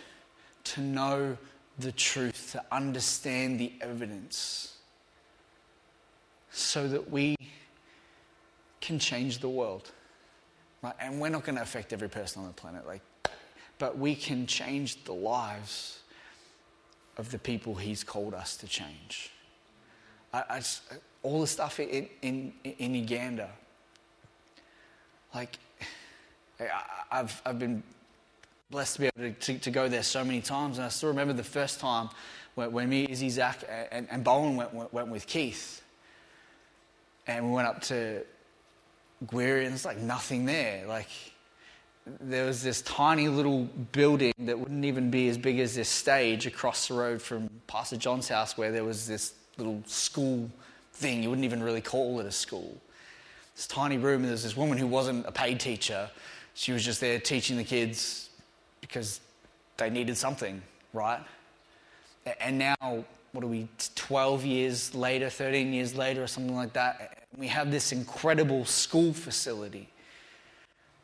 to 0.64 0.80
know 0.80 1.36
the 1.78 1.92
truth, 1.92 2.50
to 2.52 2.64
understand 2.70 3.58
the 3.58 3.72
evidence, 3.80 4.76
so 6.50 6.88
that 6.88 7.10
we 7.10 7.36
can 8.80 8.98
change 8.98 9.38
the 9.38 9.48
world. 9.48 9.90
Right? 10.82 10.94
And 11.00 11.20
we're 11.20 11.28
not 11.28 11.44
going 11.44 11.56
to 11.56 11.62
affect 11.62 11.92
every 11.92 12.08
person 12.08 12.42
on 12.42 12.48
the 12.48 12.54
planet, 12.54 12.86
like, 12.86 13.02
but 13.78 13.98
we 13.98 14.14
can 14.14 14.46
change 14.46 15.04
the 15.04 15.12
lives 15.12 16.00
of 17.16 17.30
the 17.30 17.38
people 17.38 17.74
He's 17.74 18.04
called 18.04 18.34
us 18.34 18.56
to 18.58 18.66
change. 18.66 19.30
I, 20.32 20.44
I 20.48 20.62
all 21.22 21.40
the 21.40 21.46
stuff 21.46 21.80
in, 21.80 22.08
in, 22.22 22.52
in 22.64 22.94
Uganda, 22.94 23.50
like, 25.34 25.58
I've, 27.10 27.40
I've 27.44 27.58
been 27.58 27.82
blessed 28.70 28.94
to 28.94 29.00
be 29.00 29.06
able 29.06 29.34
to, 29.34 29.40
to, 29.40 29.58
to, 29.58 29.70
go 29.70 29.88
there 29.88 30.02
so 30.02 30.24
many 30.24 30.40
times. 30.40 30.78
And 30.78 30.86
I 30.86 30.90
still 30.90 31.08
remember 31.08 31.32
the 31.32 31.42
first 31.42 31.80
time 31.80 32.08
when, 32.54 32.70
when 32.72 32.88
me, 32.88 33.06
Izzy, 33.08 33.28
Zach, 33.30 33.64
and, 33.90 34.06
and 34.10 34.22
Bowen 34.22 34.56
went, 34.56 34.72
went, 34.72 34.92
went, 34.92 35.08
with 35.08 35.26
Keith. 35.26 35.82
And 37.26 37.46
we 37.48 37.52
went 37.52 37.66
up 37.66 37.82
to 37.82 38.22
Gweary, 39.26 39.62
and 39.62 39.70
there's 39.70 39.84
like 39.84 39.98
nothing 39.98 40.44
there. 40.44 40.86
Like, 40.86 41.08
there 42.20 42.46
was 42.46 42.62
this 42.62 42.80
tiny 42.82 43.28
little 43.28 43.64
building 43.92 44.32
that 44.38 44.58
wouldn't 44.58 44.84
even 44.84 45.10
be 45.10 45.28
as 45.28 45.36
big 45.36 45.58
as 45.58 45.74
this 45.74 45.88
stage 45.88 46.46
across 46.46 46.88
the 46.88 46.94
road 46.94 47.20
from 47.20 47.50
Pastor 47.66 47.96
John's 47.96 48.28
house, 48.28 48.56
where 48.56 48.70
there 48.70 48.84
was 48.84 49.06
this 49.06 49.34
little 49.58 49.82
school 49.86 50.48
thing. 50.92 51.22
You 51.22 51.28
wouldn't 51.28 51.44
even 51.44 51.62
really 51.62 51.82
call 51.82 52.20
it 52.20 52.26
a 52.26 52.32
school. 52.32 52.76
This 53.56 53.66
tiny 53.66 53.98
room, 53.98 54.16
and 54.16 54.26
there 54.26 54.32
was 54.32 54.44
this 54.44 54.56
woman 54.56 54.78
who 54.78 54.86
wasn't 54.86 55.26
a 55.26 55.32
paid 55.32 55.58
teacher. 55.58 56.08
She 56.54 56.72
was 56.72 56.84
just 56.84 57.00
there 57.00 57.18
teaching 57.18 57.56
the 57.56 57.64
kids 57.64 58.29
because 58.80 59.20
they 59.76 59.90
needed 59.90 60.16
something, 60.16 60.62
right? 60.92 61.20
And 62.40 62.58
now, 62.58 63.04
what 63.32 63.44
are 63.44 63.48
we, 63.48 63.68
12 63.94 64.44
years 64.44 64.94
later, 64.94 65.30
13 65.30 65.72
years 65.72 65.94
later, 65.94 66.22
or 66.22 66.26
something 66.26 66.56
like 66.56 66.72
that? 66.74 67.24
We 67.36 67.46
have 67.48 67.70
this 67.70 67.92
incredible 67.92 68.64
school 68.64 69.12
facility 69.12 69.88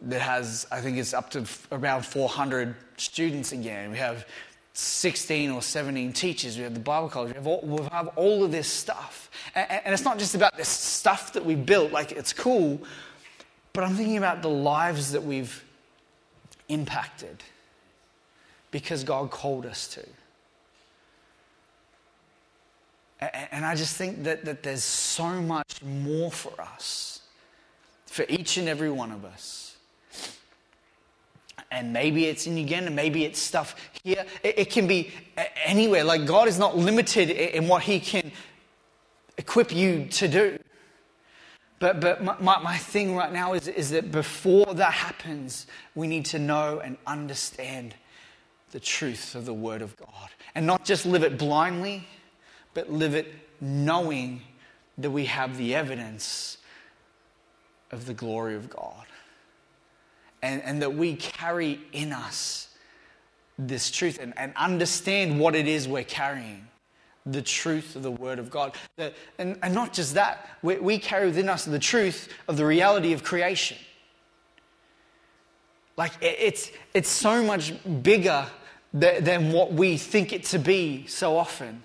that 0.02 0.20
has, 0.20 0.66
I 0.70 0.80
think 0.80 0.98
it's 0.98 1.14
up 1.14 1.30
to 1.30 1.44
around 1.72 2.04
400 2.04 2.74
students 2.96 3.52
again. 3.52 3.90
We 3.90 3.98
have 3.98 4.26
16 4.74 5.50
or 5.50 5.62
17 5.62 6.12
teachers. 6.12 6.58
We 6.58 6.64
have 6.64 6.74
the 6.74 6.80
Bible 6.80 7.08
college. 7.08 7.30
We 7.30 7.36
have 7.36 7.46
all, 7.46 7.60
we 7.62 7.82
have 7.90 8.08
all 8.08 8.44
of 8.44 8.52
this 8.52 8.68
stuff. 8.68 9.30
And, 9.54 9.70
and 9.70 9.94
it's 9.94 10.04
not 10.04 10.18
just 10.18 10.34
about 10.34 10.56
this 10.56 10.68
stuff 10.68 11.32
that 11.32 11.44
we 11.44 11.54
built, 11.54 11.92
like 11.92 12.12
it's 12.12 12.32
cool, 12.32 12.80
but 13.72 13.84
I'm 13.84 13.94
thinking 13.94 14.18
about 14.18 14.42
the 14.42 14.50
lives 14.50 15.12
that 15.12 15.22
we've 15.22 15.64
impacted 16.68 17.42
because 18.76 19.04
God 19.04 19.30
called 19.30 19.64
us 19.64 19.88
to. 19.88 20.04
And 23.50 23.64
I 23.64 23.74
just 23.74 23.96
think 23.96 24.24
that, 24.24 24.44
that 24.44 24.62
there's 24.62 24.84
so 24.84 25.40
much 25.40 25.82
more 25.82 26.30
for 26.30 26.60
us, 26.60 27.22
for 28.04 28.26
each 28.28 28.58
and 28.58 28.68
every 28.68 28.90
one 28.90 29.12
of 29.12 29.24
us. 29.24 29.78
And 31.70 31.90
maybe 31.90 32.26
it's 32.26 32.46
in 32.46 32.58
Uganda, 32.58 32.90
maybe 32.90 33.24
it's 33.24 33.38
stuff 33.38 33.76
here. 34.04 34.26
It, 34.42 34.58
it 34.58 34.70
can 34.70 34.86
be 34.86 35.10
anywhere. 35.64 36.04
Like 36.04 36.26
God 36.26 36.46
is 36.46 36.58
not 36.58 36.76
limited 36.76 37.30
in 37.30 37.68
what 37.68 37.82
He 37.82 37.98
can 37.98 38.30
equip 39.38 39.74
you 39.74 40.04
to 40.04 40.28
do. 40.28 40.58
But, 41.78 42.02
but 42.02 42.22
my, 42.22 42.60
my 42.60 42.76
thing 42.76 43.16
right 43.16 43.32
now 43.32 43.54
is, 43.54 43.68
is 43.68 43.88
that 43.92 44.12
before 44.12 44.74
that 44.74 44.92
happens, 44.92 45.66
we 45.94 46.06
need 46.06 46.26
to 46.26 46.38
know 46.38 46.80
and 46.80 46.98
understand 47.06 47.94
the 48.72 48.80
truth 48.80 49.34
of 49.34 49.46
the 49.46 49.54
Word 49.54 49.82
of 49.82 49.96
God. 49.96 50.30
And 50.54 50.66
not 50.66 50.84
just 50.84 51.06
live 51.06 51.22
it 51.22 51.38
blindly, 51.38 52.06
but 52.74 52.90
live 52.90 53.14
it 53.14 53.32
knowing 53.60 54.42
that 54.98 55.10
we 55.10 55.26
have 55.26 55.56
the 55.56 55.74
evidence 55.74 56.58
of 57.90 58.06
the 58.06 58.14
glory 58.14 58.54
of 58.54 58.68
God. 58.68 59.06
And, 60.42 60.62
and 60.62 60.82
that 60.82 60.94
we 60.94 61.16
carry 61.16 61.80
in 61.92 62.12
us 62.12 62.68
this 63.58 63.90
truth 63.90 64.18
and, 64.20 64.34
and 64.36 64.52
understand 64.56 65.40
what 65.40 65.54
it 65.54 65.66
is 65.66 65.88
we're 65.88 66.04
carrying 66.04 66.68
the 67.24 67.42
truth 67.42 67.96
of 67.96 68.02
the 68.02 68.10
Word 68.10 68.38
of 68.38 68.50
God. 68.50 68.74
That, 68.96 69.14
and, 69.38 69.58
and 69.62 69.74
not 69.74 69.92
just 69.92 70.14
that, 70.14 70.48
we, 70.62 70.76
we 70.76 70.98
carry 70.98 71.26
within 71.26 71.48
us 71.48 71.64
the 71.64 71.78
truth 71.78 72.28
of 72.46 72.56
the 72.56 72.64
reality 72.64 73.12
of 73.12 73.24
creation. 73.24 73.78
Like 75.96 76.12
it's, 76.20 76.70
it's 76.92 77.08
so 77.08 77.42
much 77.42 77.72
bigger 78.02 78.46
than 78.92 79.52
what 79.52 79.72
we 79.72 79.96
think 79.96 80.32
it 80.32 80.44
to 80.44 80.58
be 80.58 81.06
so 81.06 81.36
often. 81.36 81.82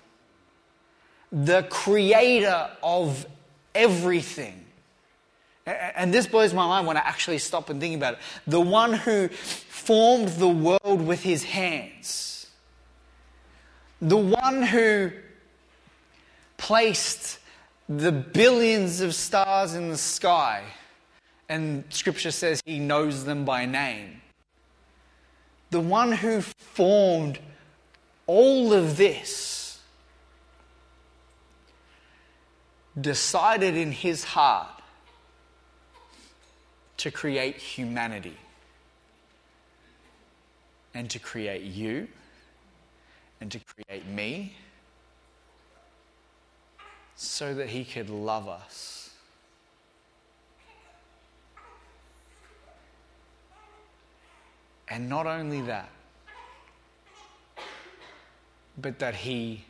The 1.30 1.62
creator 1.70 2.70
of 2.82 3.26
everything. 3.74 4.66
And 5.64 6.12
this 6.12 6.26
blows 6.26 6.52
my 6.52 6.66
mind 6.66 6.86
when 6.86 6.96
I 6.96 7.00
actually 7.00 7.38
stop 7.38 7.70
and 7.70 7.80
think 7.80 7.96
about 7.96 8.14
it. 8.14 8.18
The 8.46 8.60
one 8.60 8.92
who 8.92 9.28
formed 9.28 10.28
the 10.28 10.48
world 10.48 11.06
with 11.06 11.22
his 11.22 11.44
hands. 11.44 12.50
The 14.00 14.16
one 14.16 14.62
who 14.62 15.12
placed 16.56 17.38
the 17.88 18.12
billions 18.12 19.00
of 19.00 19.14
stars 19.14 19.74
in 19.74 19.88
the 19.88 19.98
sky 19.98 20.64
and 21.52 21.84
scripture 21.90 22.30
says 22.30 22.62
he 22.64 22.78
knows 22.78 23.26
them 23.26 23.44
by 23.44 23.66
name. 23.66 24.22
The 25.68 25.80
one 25.80 26.12
who 26.12 26.40
formed 26.40 27.38
all 28.26 28.72
of 28.72 28.96
this 28.96 29.78
decided 32.98 33.76
in 33.76 33.92
his 33.92 34.24
heart 34.24 34.80
to 36.96 37.10
create 37.10 37.56
humanity 37.56 38.38
and 40.94 41.10
to 41.10 41.18
create 41.18 41.64
you 41.64 42.08
and 43.42 43.52
to 43.52 43.60
create 43.60 44.06
me 44.06 44.54
so 47.14 47.52
that 47.52 47.68
he 47.68 47.84
could 47.84 48.08
love 48.08 48.48
us. 48.48 49.01
And 54.92 55.08
not 55.08 55.26
only 55.26 55.62
that, 55.62 55.88
but 58.76 58.98
that 58.98 59.14
He 59.14 59.64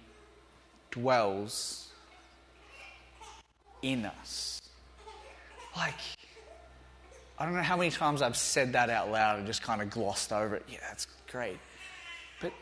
dwells 0.90 1.90
in 3.82 4.04
us. 4.04 4.60
Like, 5.76 5.94
I 7.38 7.44
don't 7.44 7.54
know 7.54 7.62
how 7.62 7.76
many 7.76 7.92
times 7.92 8.20
I've 8.20 8.36
said 8.36 8.72
that 8.72 8.90
out 8.90 9.12
loud 9.12 9.38
and 9.38 9.46
just 9.46 9.62
kind 9.62 9.80
of 9.80 9.90
glossed 9.90 10.32
over 10.32 10.56
it. 10.56 10.64
Yeah, 10.68 10.78
that's 10.88 11.06
great. 11.30 11.60
But 12.40 12.52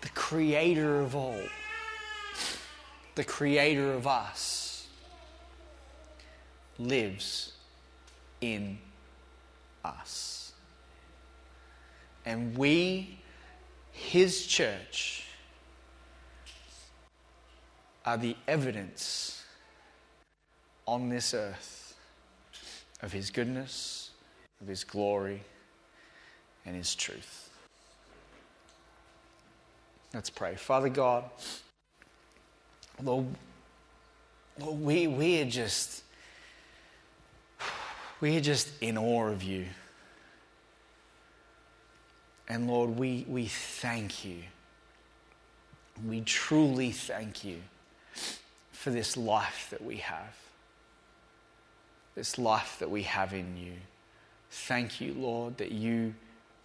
the 0.00 0.08
creator 0.08 1.02
of 1.02 1.14
all, 1.14 1.42
the 3.16 3.24
creator 3.24 3.92
of 3.92 4.06
us, 4.06 4.86
lives 6.78 7.52
in 8.40 8.78
us. 9.84 10.47
And 12.28 12.58
we, 12.58 13.18
his 13.90 14.46
church, 14.46 15.24
are 18.04 18.18
the 18.18 18.36
evidence 18.46 19.42
on 20.86 21.08
this 21.08 21.32
earth 21.32 21.94
of 23.00 23.12
His 23.12 23.30
goodness, 23.30 24.10
of 24.60 24.68
His 24.68 24.84
glory, 24.84 25.40
and 26.66 26.76
His 26.76 26.94
truth. 26.94 27.48
Let's 30.12 30.28
pray. 30.28 30.54
Father 30.56 30.90
God, 30.90 31.24
Lord, 33.02 33.24
Lord 34.58 34.80
we, 34.80 35.06
we 35.06 35.40
are 35.40 35.46
just 35.46 36.02
we 38.20 38.36
are 38.36 38.42
just 38.42 38.68
in 38.82 38.98
awe 38.98 39.28
of 39.28 39.42
you. 39.42 39.64
And 42.48 42.66
Lord, 42.66 42.90
we, 42.98 43.24
we 43.28 43.46
thank 43.46 44.24
you. 44.24 44.38
We 46.06 46.22
truly 46.22 46.90
thank 46.90 47.44
you 47.44 47.58
for 48.72 48.90
this 48.90 49.16
life 49.16 49.68
that 49.70 49.82
we 49.82 49.96
have 49.96 50.34
this 52.18 52.36
life 52.36 52.80
that 52.80 52.90
we 52.90 53.04
have 53.04 53.32
in 53.32 53.56
you. 53.56 53.74
Thank 54.50 55.00
you, 55.00 55.14
Lord, 55.14 55.56
that 55.58 55.70
you 55.70 56.14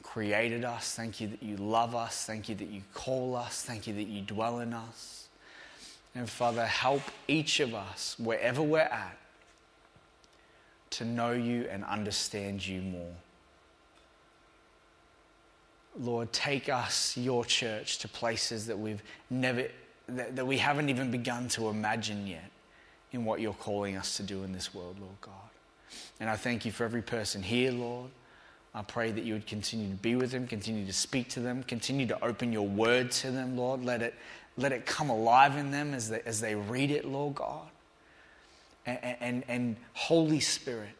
created 0.01 0.65
us. 0.65 0.95
Thank 0.95 1.21
you 1.21 1.27
that 1.27 1.43
you 1.43 1.57
love 1.57 1.93
us. 1.95 2.25
Thank 2.25 2.49
you 2.49 2.55
that 2.55 2.69
you 2.69 2.81
call 2.95 3.35
us. 3.35 3.61
Thank 3.63 3.85
you 3.85 3.93
that 3.93 4.07
you 4.07 4.21
dwell 4.21 4.59
in 4.59 4.73
us. 4.73 5.27
And 6.15 6.27
Father, 6.27 6.65
help 6.65 7.03
each 7.27 7.59
of 7.59 7.75
us, 7.75 8.15
wherever 8.17 8.63
we're 8.63 8.79
at, 8.79 9.17
to 10.89 11.05
know 11.05 11.33
you 11.33 11.67
and 11.69 11.85
understand 11.85 12.65
you 12.65 12.81
more. 12.81 13.13
Lord, 15.99 16.33
take 16.33 16.69
us, 16.69 17.15
your 17.17 17.45
church, 17.45 17.99
to 17.99 18.07
places 18.07 18.67
that 18.67 18.77
we've 18.77 19.03
never, 19.29 19.67
that, 20.07 20.35
that 20.35 20.47
we 20.47 20.57
haven't 20.57 20.89
even 20.89 21.11
begun 21.11 21.47
to 21.49 21.69
imagine 21.69 22.25
yet 22.25 22.49
in 23.11 23.25
what 23.25 23.39
you're 23.39 23.53
calling 23.53 23.95
us 23.95 24.17
to 24.17 24.23
do 24.23 24.43
in 24.43 24.51
this 24.51 24.73
world, 24.73 24.97
Lord 24.99 25.21
God. 25.21 25.33
And 26.19 26.29
I 26.29 26.35
thank 26.35 26.65
you 26.65 26.71
for 26.71 26.83
every 26.83 27.03
person 27.03 27.43
here, 27.43 27.71
Lord. 27.71 28.09
I 28.73 28.81
pray 28.81 29.11
that 29.11 29.23
you 29.23 29.33
would 29.33 29.45
continue 29.45 29.89
to 29.89 29.95
be 29.95 30.15
with 30.15 30.31
them, 30.31 30.47
continue 30.47 30.85
to 30.85 30.93
speak 30.93 31.29
to 31.29 31.39
them, 31.39 31.61
continue 31.63 32.07
to 32.07 32.23
open 32.25 32.51
your 32.51 32.67
word 32.67 33.11
to 33.11 33.29
them, 33.29 33.55
Lord. 33.55 33.85
Let 33.85 34.01
it, 34.01 34.15
let 34.57 34.71
it 34.71 34.87
come 34.87 35.11
alive 35.11 35.57
in 35.57 35.69
them 35.69 35.93
as 35.93 36.09
they, 36.09 36.21
as 36.25 36.41
they 36.41 36.55
read 36.55 36.89
it, 36.89 37.05
Lord 37.05 37.35
God. 37.35 37.67
And, 38.87 38.99
and, 39.19 39.43
and 39.47 39.75
Holy 39.93 40.39
Spirit, 40.39 40.95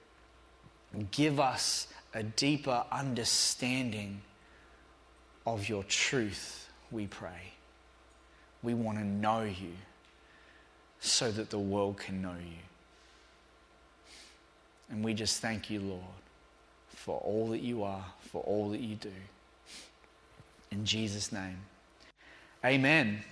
give 1.09 1.39
us 1.39 1.87
a 2.13 2.21
deeper 2.21 2.83
understanding 2.91 4.21
of 5.45 5.67
your 5.67 5.83
truth, 5.83 6.69
we 6.91 7.07
pray. 7.07 7.53
We 8.61 8.73
want 8.73 8.97
to 8.97 9.03
know 9.03 9.43
you 9.43 9.73
so 10.99 11.31
that 11.31 11.49
the 11.49 11.59
world 11.59 11.97
can 11.97 12.21
know 12.21 12.35
you. 12.35 12.57
And 14.89 15.03
we 15.03 15.13
just 15.13 15.41
thank 15.41 15.69
you, 15.69 15.81
Lord, 15.81 16.01
for 16.87 17.19
all 17.19 17.49
that 17.49 17.61
you 17.61 17.83
are, 17.83 18.05
for 18.31 18.41
all 18.43 18.69
that 18.69 18.79
you 18.79 18.95
do. 18.95 19.11
In 20.71 20.85
Jesus' 20.85 21.31
name, 21.31 21.57
amen. 22.63 23.23